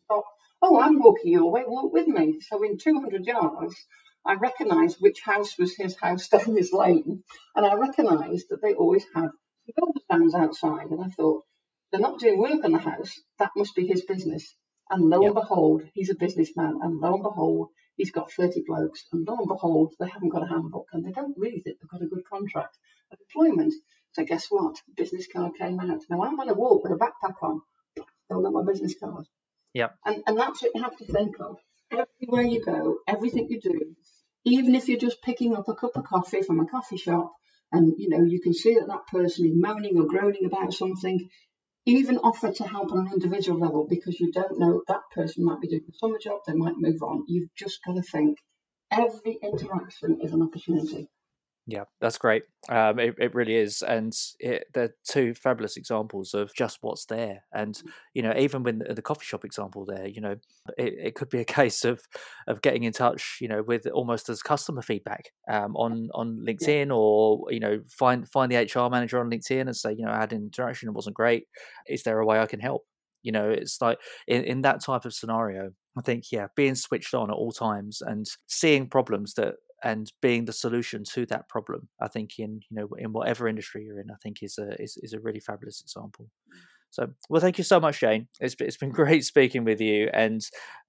[0.61, 2.41] Oh, I'm walking your way, walk with me.
[2.41, 3.75] So in 200 yards,
[4.25, 7.23] I recognised which house was his house down this lane,
[7.55, 9.29] and I recognised that they always had
[9.79, 10.87] garbage stands outside.
[10.91, 11.45] And I thought,
[11.91, 14.53] they're not doing work on the house, that must be his business.
[14.89, 15.27] And lo yep.
[15.27, 19.37] and behold, he's a businessman, and lo and behold, he's got 30 blokes, and lo
[19.37, 22.07] and behold, they haven't got a handbook, and they don't read it, they've got a
[22.07, 22.77] good contract
[23.11, 23.73] of employment.
[24.13, 24.81] So guess what?
[24.95, 26.01] Business card came out.
[26.09, 27.61] Now I'm on a walk with a backpack on.
[28.25, 29.25] Still got my business card.
[29.73, 29.89] Yeah.
[30.05, 31.57] And and that's what you have to think of.
[31.91, 33.95] Everywhere you go, everything you do,
[34.45, 37.33] even if you're just picking up a cup of coffee from a coffee shop,
[37.71, 41.29] and you know you can see that that person is moaning or groaning about something,
[41.97, 45.61] even offer to help on an individual level because you don't know that person might
[45.61, 47.25] be doing a summer job, they might move on.
[47.27, 48.37] You've just got to think
[48.91, 51.07] every interaction is an opportunity.
[51.67, 52.43] Yeah, that's great.
[52.67, 57.43] Um, it, it really is, and it, they're two fabulous examples of just what's there.
[57.53, 57.83] And mm.
[58.15, 60.35] you know, even when the, the coffee shop example there, you know,
[60.77, 62.01] it, it could be a case of
[62.47, 66.87] of getting in touch, you know, with almost as customer feedback um, on on LinkedIn,
[66.87, 66.93] yeah.
[66.93, 70.19] or you know, find find the HR manager on LinkedIn and say, you know, I
[70.19, 71.45] had an interaction, it wasn't great.
[71.87, 72.81] Is there a way I can help?
[73.21, 77.13] You know, it's like in, in that type of scenario, I think, yeah, being switched
[77.13, 81.87] on at all times and seeing problems that and being the solution to that problem
[82.01, 84.97] i think in you know in whatever industry you're in i think is a is,
[85.01, 86.29] is a really fabulous example.
[86.91, 88.27] So well thank you so much jane.
[88.39, 90.41] It's, it's been great speaking with you and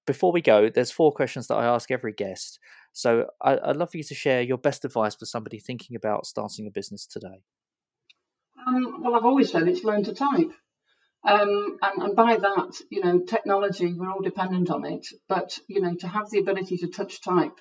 [0.07, 2.59] before we go there's four questions that i ask every guest.
[2.93, 6.27] So I, i'd love for you to share your best advice for somebody thinking about
[6.27, 7.43] starting a business today.
[8.67, 10.53] Um, well i've always said it's learn to type.
[11.23, 15.07] Um, and, and, by that, you know, technology, we're all dependent on it.
[15.29, 17.59] But, you know, to have the ability to touch type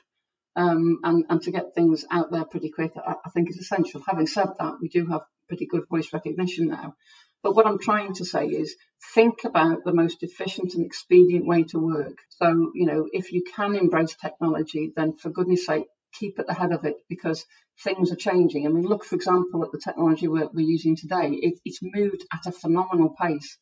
[0.60, 4.04] um, and, and to get things out there pretty quick, I, I think is essential.
[4.06, 6.96] Having said that, we do have pretty good voice recognition now.
[7.42, 8.76] But what I'm trying to say is
[9.16, 12.18] think about the most efficient and expedient way to work.
[12.32, 15.86] So, you know, if you can embrace technology, then for goodness sake,
[16.20, 17.46] keep at the head of it because
[17.82, 18.66] things are changing.
[18.66, 21.30] I mean, look, for example, at the technology we're, we're using today.
[21.32, 23.58] It, it's moved at a phenomenal pace.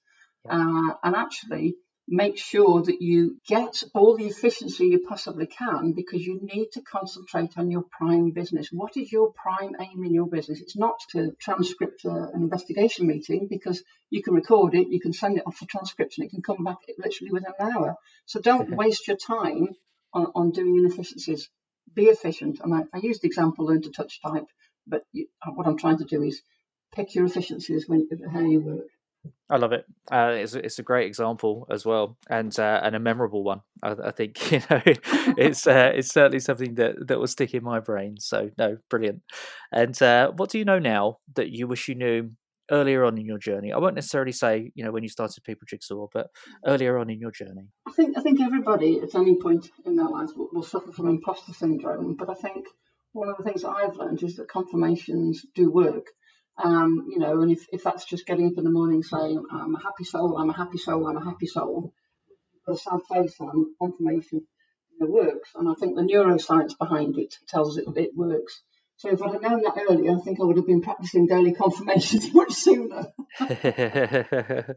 [0.50, 1.76] Uh, and actually,
[2.08, 6.82] make sure that you get all the efficiency you possibly can because you need to
[6.82, 8.70] concentrate on your prime business.
[8.72, 10.62] What is your prime aim in your business?
[10.62, 15.38] It's not to transcript an investigation meeting because you can record it, you can send
[15.38, 17.96] it off for transcription, it can come back literally within an hour.
[18.26, 19.70] So don't waste your time
[20.14, 21.50] on, on doing inefficiencies.
[21.94, 22.62] Be efficient.
[22.64, 24.48] And I, I used the example learn to touch type,
[24.86, 26.42] but you, what I'm trying to do is
[26.94, 28.88] pick your efficiencies when how you work.
[29.50, 29.86] I love it.
[30.12, 33.62] Uh, it's it's a great example as well, and uh, and a memorable one.
[33.82, 34.82] I, I think you know
[35.38, 38.18] it's uh, it's certainly something that that will stick in my brain.
[38.20, 39.22] So no, brilliant.
[39.72, 42.32] And uh, what do you know now that you wish you knew
[42.70, 43.72] earlier on in your journey?
[43.72, 46.28] I won't necessarily say you know when you started People Jigsaw, but
[46.66, 47.70] earlier on in your journey.
[47.88, 51.08] I think I think everybody at any point in their lives will, will suffer from
[51.08, 52.66] imposter syndrome, but I think
[53.14, 56.08] one of the things that I've learned is that confirmations do work.
[56.64, 59.76] Um, you know, and if, if that's just getting up in the morning saying, I'm
[59.76, 61.94] a happy soul, I'm a happy soul, I'm a happy soul,
[62.66, 64.48] put a sad face on, confirmation
[65.00, 65.52] it works.
[65.56, 68.62] And I think the neuroscience behind it tells it, it works.
[68.98, 71.54] So if I'd have known that earlier, I think I would have been practicing daily
[71.54, 73.08] confirmations much sooner.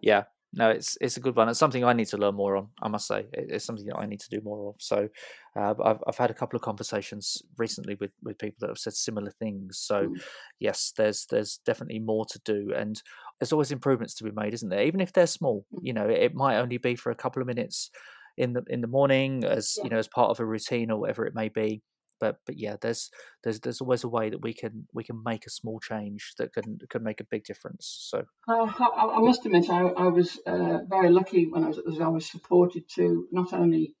[0.00, 0.24] yeah,
[0.54, 1.48] no, it's it's a good one.
[1.48, 2.68] It's something I need to learn more on.
[2.82, 4.76] I must say, it's something that I need to do more of.
[4.80, 5.08] So,
[5.56, 8.92] uh, I've I've had a couple of conversations recently with, with people that have said
[8.92, 9.78] similar things.
[9.78, 10.22] So, mm.
[10.60, 13.02] yes, there's there's definitely more to do, and
[13.40, 14.84] there's always improvements to be made, isn't there?
[14.84, 15.78] Even if they're small, mm.
[15.82, 17.90] you know, it might only be for a couple of minutes
[18.36, 19.84] in the in the morning, as yeah.
[19.84, 21.82] you know, as part of a routine or whatever it may be
[22.22, 23.10] but but yeah, there's
[23.42, 26.52] there's there's always a way that we can we can make a small change that
[26.52, 27.84] can can make a big difference.
[28.10, 28.18] So
[28.48, 32.08] uh, I, I, must admit, I, I was uh, very lucky when I was I
[32.08, 33.96] was supported to not only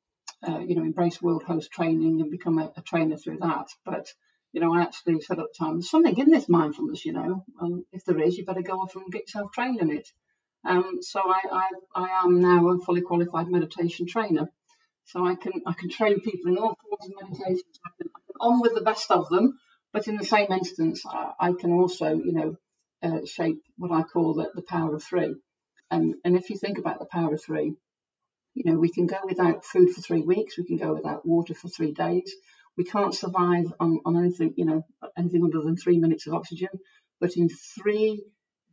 [0.46, 3.68] uh, you know, embrace World Host training and become a, a, trainer through that.
[3.84, 4.08] But,
[4.52, 7.44] you know, I actually said at the time, there's something in this mindfulness, you know,
[7.60, 10.08] and if there is, you better go off and get yourself trained in it.
[10.64, 14.50] Um, so I, I, I am now a fully qualified meditation trainer.
[15.04, 17.64] So I can I can train people in all forms of meditation.
[17.84, 19.58] I can, I can on with the best of them,
[19.92, 22.56] but in the same instance, I, I can also, you know,
[23.02, 25.34] uh, shape what I call the, the power of three.
[25.90, 27.74] And, and if you think about the power of three,
[28.54, 31.54] you know, we can go without food for three weeks, we can go without water
[31.54, 32.34] for three days.
[32.76, 34.86] We can't survive on, on anything, you know,
[35.16, 36.70] anything other than three minutes of oxygen.
[37.20, 38.24] But in three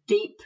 [0.07, 0.37] deep,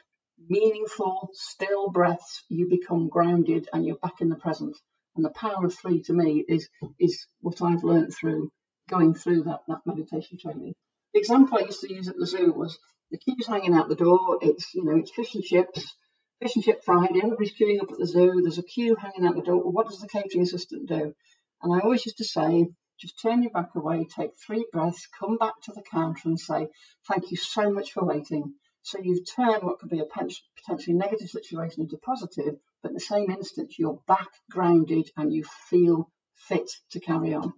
[0.50, 4.76] meaningful, still breaths, you become grounded and you're back in the present.
[5.16, 8.52] And the power of three to me is is what I've learned through
[8.90, 10.74] going through that, that meditation training.
[11.14, 12.78] The example I used to use at the zoo was
[13.12, 15.96] the keeper's hanging out the door, it's you know, it's fish and chips,
[16.42, 19.36] fish and chip Friday, everybody's queuing up at the zoo, there's a queue hanging out
[19.36, 19.62] the door.
[19.72, 21.14] What does the catering assistant do?
[21.62, 22.68] And I always used to say,
[23.00, 26.68] just turn your back away, take three breaths, come back to the counter and say,
[27.08, 28.56] Thank you so much for waiting.
[28.82, 33.32] So you've turned what could be a potentially negative situation into positive, but the same
[33.32, 37.54] instant, you're back grounded and you feel fit to carry on.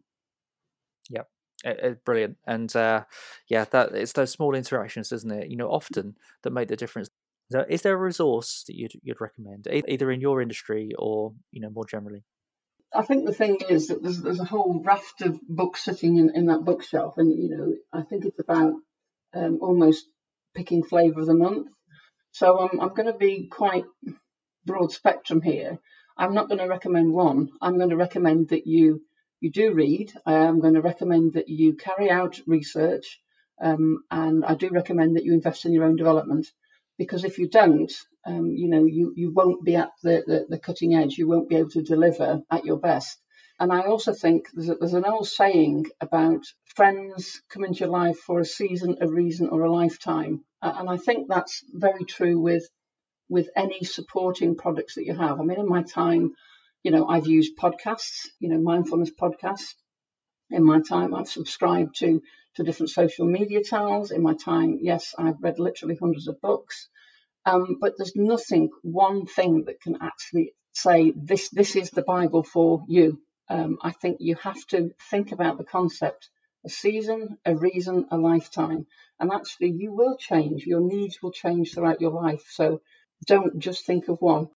[1.09, 1.27] Yep.
[1.63, 3.05] It, brilliant and uh,
[3.49, 7.09] yeah that it's those small interactions isn't it you know often that make the difference
[7.51, 11.61] so is there a resource that you'd, you'd recommend either in your industry or you
[11.61, 12.23] know more generally
[12.95, 16.31] I think the thing is that there's, there's a whole raft of books sitting in,
[16.33, 18.73] in that bookshelf, and you know, I think it's about
[19.33, 20.05] um, almost
[20.55, 21.67] picking flavour of the month.
[22.31, 23.85] So I'm, I'm going to be quite
[24.65, 25.79] broad spectrum here.
[26.17, 27.49] I'm not going to recommend one.
[27.61, 29.01] I'm going to recommend that you
[29.41, 30.11] you do read.
[30.25, 33.19] I am going to recommend that you carry out research,
[33.61, 36.47] um, and I do recommend that you invest in your own development.
[36.97, 37.91] Because if you don't,
[38.25, 41.17] um, you know, you, you won't be at the, the, the cutting edge.
[41.17, 43.19] You won't be able to deliver at your best.
[43.59, 46.45] And I also think there's, a, there's an old saying about
[46.75, 50.45] friends come into your life for a season, a reason, or a lifetime.
[50.61, 52.67] And I think that's very true with
[53.29, 55.39] with any supporting products that you have.
[55.39, 56.33] I mean, in my time,
[56.83, 59.73] you know, I've used podcasts, you know, mindfulness podcasts.
[60.51, 62.21] In my time, I've subscribed to
[62.55, 64.11] to different social media channels.
[64.11, 66.87] In my time, yes, I've read literally hundreds of books.
[67.45, 72.43] Um, but there's nothing, one thing that can actually say this this is the Bible
[72.43, 73.21] for you.
[73.49, 76.29] Um, I think you have to think about the concept
[76.65, 78.87] a season, a reason, a lifetime.
[79.19, 80.65] And actually, you will change.
[80.65, 82.43] Your needs will change throughout your life.
[82.49, 82.81] So
[83.27, 84.49] don't just think of one.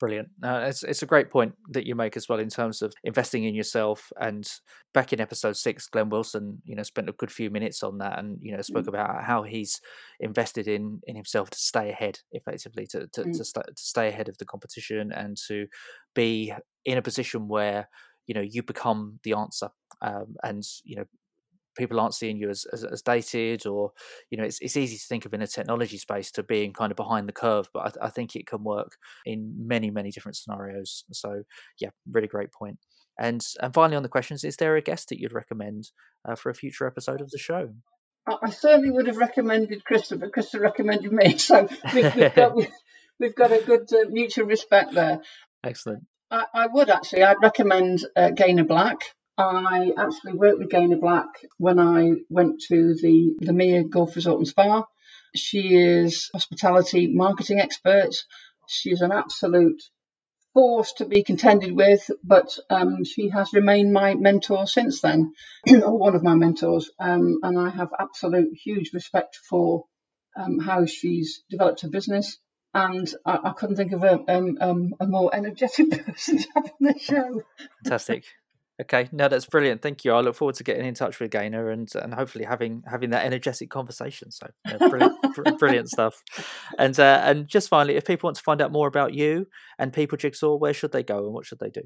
[0.00, 0.28] Brilliant.
[0.44, 3.44] Uh, it's it's a great point that you make as well in terms of investing
[3.44, 4.12] in yourself.
[4.20, 4.48] And
[4.94, 8.20] back in episode six, Glenn Wilson, you know, spent a good few minutes on that,
[8.20, 8.88] and you know, spoke mm.
[8.88, 9.80] about how he's
[10.20, 13.36] invested in in himself to stay ahead, effectively, to to, mm.
[13.36, 15.66] to, st- to stay ahead of the competition and to
[16.14, 16.52] be
[16.84, 17.88] in a position where
[18.28, 19.68] you know you become the answer,
[20.00, 21.04] um, and you know
[21.76, 23.92] people aren't seeing you as, as, as, dated or
[24.30, 26.90] you know it's, it's easy to think of in a technology space to being kind
[26.90, 30.36] of behind the curve but I, I, think it can work in many many different
[30.36, 31.42] scenarios so
[31.80, 32.78] yeah really great point
[33.18, 35.90] and and finally on the questions is there a guest that you'd recommend
[36.28, 37.70] uh, for a future episode of the show
[38.42, 41.34] I certainly would have recommended Krista, but Krista recommended me.
[41.38, 42.56] So we've, we've, got,
[43.18, 45.20] we've got, a good uh, mutual respect there.
[45.64, 46.04] Excellent.
[46.30, 47.22] I, I, would actually.
[47.22, 48.98] I'd recommend uh, Gaynor Black.
[49.38, 51.28] I actually worked with Gaynor Black
[51.58, 54.84] when I went to the, the Mere Golf Resort and Spa.
[55.36, 58.14] She is hospitality marketing expert.
[58.66, 59.80] She's an absolute
[60.54, 65.32] force to be contended with, but um, she has remained my mentor since then,
[65.70, 66.90] or one of my mentors.
[66.98, 69.84] Um, and I have absolute huge respect for
[70.36, 72.38] um, how she's developed her business.
[72.74, 76.64] And I, I couldn't think of a, um, um, a more energetic person to have
[76.64, 77.42] on the show.
[77.84, 78.24] Fantastic.
[78.80, 79.82] Okay, no, that's brilliant.
[79.82, 80.12] Thank you.
[80.12, 83.26] I look forward to getting in touch with Gaynor and and hopefully having having that
[83.26, 84.30] energetic conversation.
[84.30, 86.22] So yeah, brilliant, brilliant stuff.
[86.78, 89.48] And uh, and just finally, if people want to find out more about you
[89.78, 91.82] and People Jigsaw, where should they go and what should they do?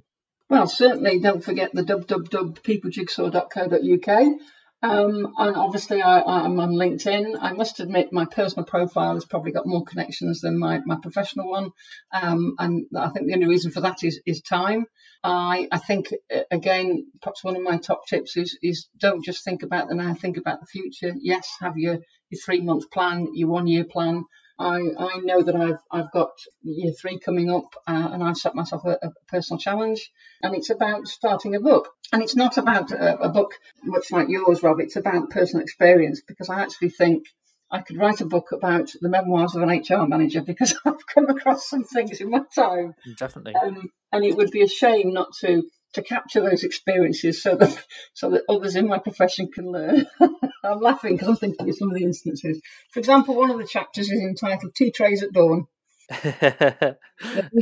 [0.51, 4.41] Well, certainly don't forget the www.peoplejigsaw.co.uk.
[4.83, 7.39] Um, and obviously, I, am on LinkedIn.
[7.41, 11.49] I must admit, my personal profile has probably got more connections than my, my professional
[11.49, 11.71] one.
[12.13, 14.87] Um, and I think the only reason for that is, is time.
[15.23, 16.09] I, I think,
[16.51, 20.15] again, perhaps one of my top tips is, is don't just think about the now,
[20.15, 21.15] think about the future.
[21.21, 21.99] Yes, have your,
[22.31, 24.25] your three month plan, your one year plan.
[24.59, 26.31] I, I know that I've I've got
[26.63, 30.11] year three coming up, uh, and I've set myself a, a, personal challenge,
[30.43, 31.89] and it's about starting a book.
[32.13, 34.81] And it's not about a, a book much like yours, Rob.
[34.81, 37.25] It's about personal experience because I actually think
[37.71, 41.29] I could write a book about the memoirs of an HR manager because I've come
[41.31, 42.95] across some things in my time.
[43.19, 43.55] Definitely.
[43.55, 45.63] Um, and it would be a shame not to
[45.95, 47.85] to capture those experiences so that
[48.15, 50.07] so that others in my profession can learn.
[50.65, 52.61] I'm laughing because I'm thinking of some of the instances.
[52.91, 55.67] For example, one of the chapters is entitled Tea Trays at Dawn.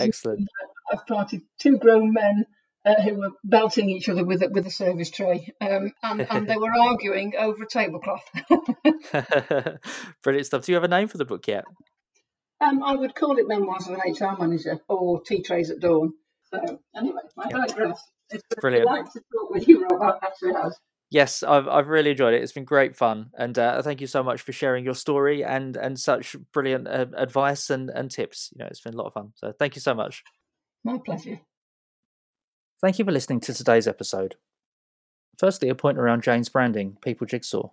[0.00, 0.48] Excellent.
[0.92, 2.44] I've planted two grown men
[2.84, 6.48] uh, who were belting each other with a, with a service tray, um, and, and
[6.48, 8.24] they were arguing over a tablecloth.
[10.22, 10.64] Brilliant stuff.
[10.64, 11.64] Do you have a name for the book yet?
[12.60, 16.12] Um, I would call it Memoirs of an HR Manager or Tea Trays at Dawn.
[16.52, 18.02] So anyway, I digress.
[18.30, 18.86] It's Brilliant.
[18.86, 20.16] Like to talk with you, Rob.
[20.22, 20.78] Actually, has.
[21.10, 22.42] Yes, I've I've really enjoyed it.
[22.42, 25.76] It's been great fun, and uh, thank you so much for sharing your story and
[25.76, 28.50] and such brilliant uh, advice and and tips.
[28.54, 29.32] You know, it's been a lot of fun.
[29.34, 30.22] So thank you so much.
[30.84, 31.40] My pleasure.
[32.80, 34.36] Thank you for listening to today's episode.
[35.38, 37.70] Firstly, a point around Jane's branding, People Jigsaw.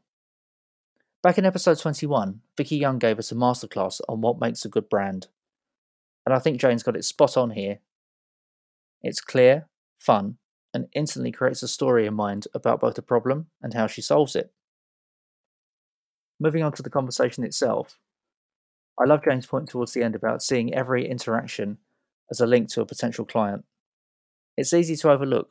[1.23, 4.89] Back in episode 21, Vicky Young gave us a masterclass on what makes a good
[4.89, 5.27] brand.
[6.25, 7.79] And I think Jane's got it spot on here.
[9.01, 9.67] It's clear,
[9.97, 10.37] fun,
[10.73, 14.35] and instantly creates a story in mind about both the problem and how she solves
[14.35, 14.51] it.
[16.39, 17.97] Moving on to the conversation itself,
[18.99, 21.77] I love Jane's point towards the end about seeing every interaction
[22.31, 23.63] as a link to a potential client.
[24.55, 25.49] It's easy to overlook,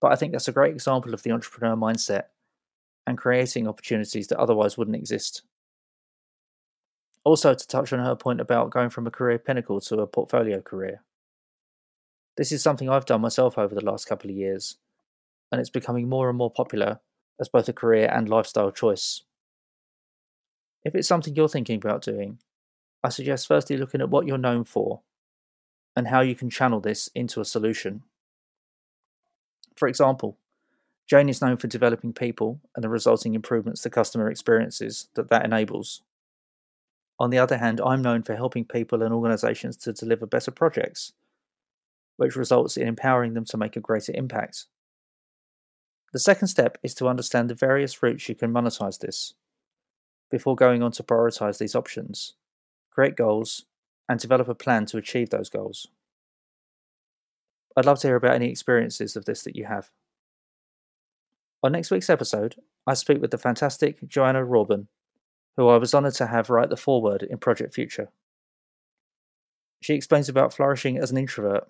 [0.00, 2.24] but I think that's a great example of the entrepreneur mindset
[3.06, 5.42] and creating opportunities that otherwise wouldn't exist.
[7.24, 10.60] Also, to touch on her point about going from a career pinnacle to a portfolio
[10.60, 11.02] career.
[12.38, 14.76] This is something I've done myself over the last couple of years,
[15.50, 17.00] and it's becoming more and more popular
[17.40, 19.22] as both a career and lifestyle choice.
[20.84, 22.38] If it's something you're thinking about doing,
[23.02, 25.00] I suggest firstly looking at what you're known for
[25.96, 28.04] and how you can channel this into a solution.
[29.74, 30.38] For example,
[31.08, 35.44] Jane is known for developing people and the resulting improvements to customer experiences that that
[35.44, 36.02] enables.
[37.18, 41.14] On the other hand, I'm known for helping people and organizations to deliver better projects,
[42.18, 44.66] which results in empowering them to make a greater impact.
[46.12, 49.34] The second step is to understand the various routes you can monetize this
[50.30, 52.34] before going on to prioritize these options,
[52.90, 53.64] create goals,
[54.08, 55.86] and develop a plan to achieve those goals.
[57.76, 59.90] I'd love to hear about any experiences of this that you have.
[61.62, 62.56] On next week's episode,
[62.86, 64.88] I speak with the fantastic Joanna Rawburn,
[65.56, 68.08] who I was honoured to have write the foreword in Project Future.
[69.80, 71.68] She explains about flourishing as an introvert.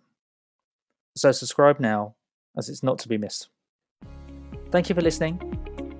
[1.18, 2.14] So subscribe now,
[2.56, 3.48] as it's not to be missed.
[4.70, 5.40] Thank you for listening.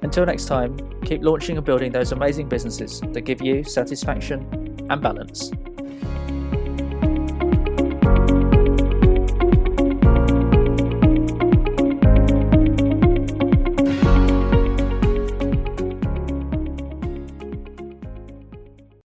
[0.03, 4.47] Until next time, keep launching and building those amazing businesses that give you satisfaction
[4.89, 5.51] and balance.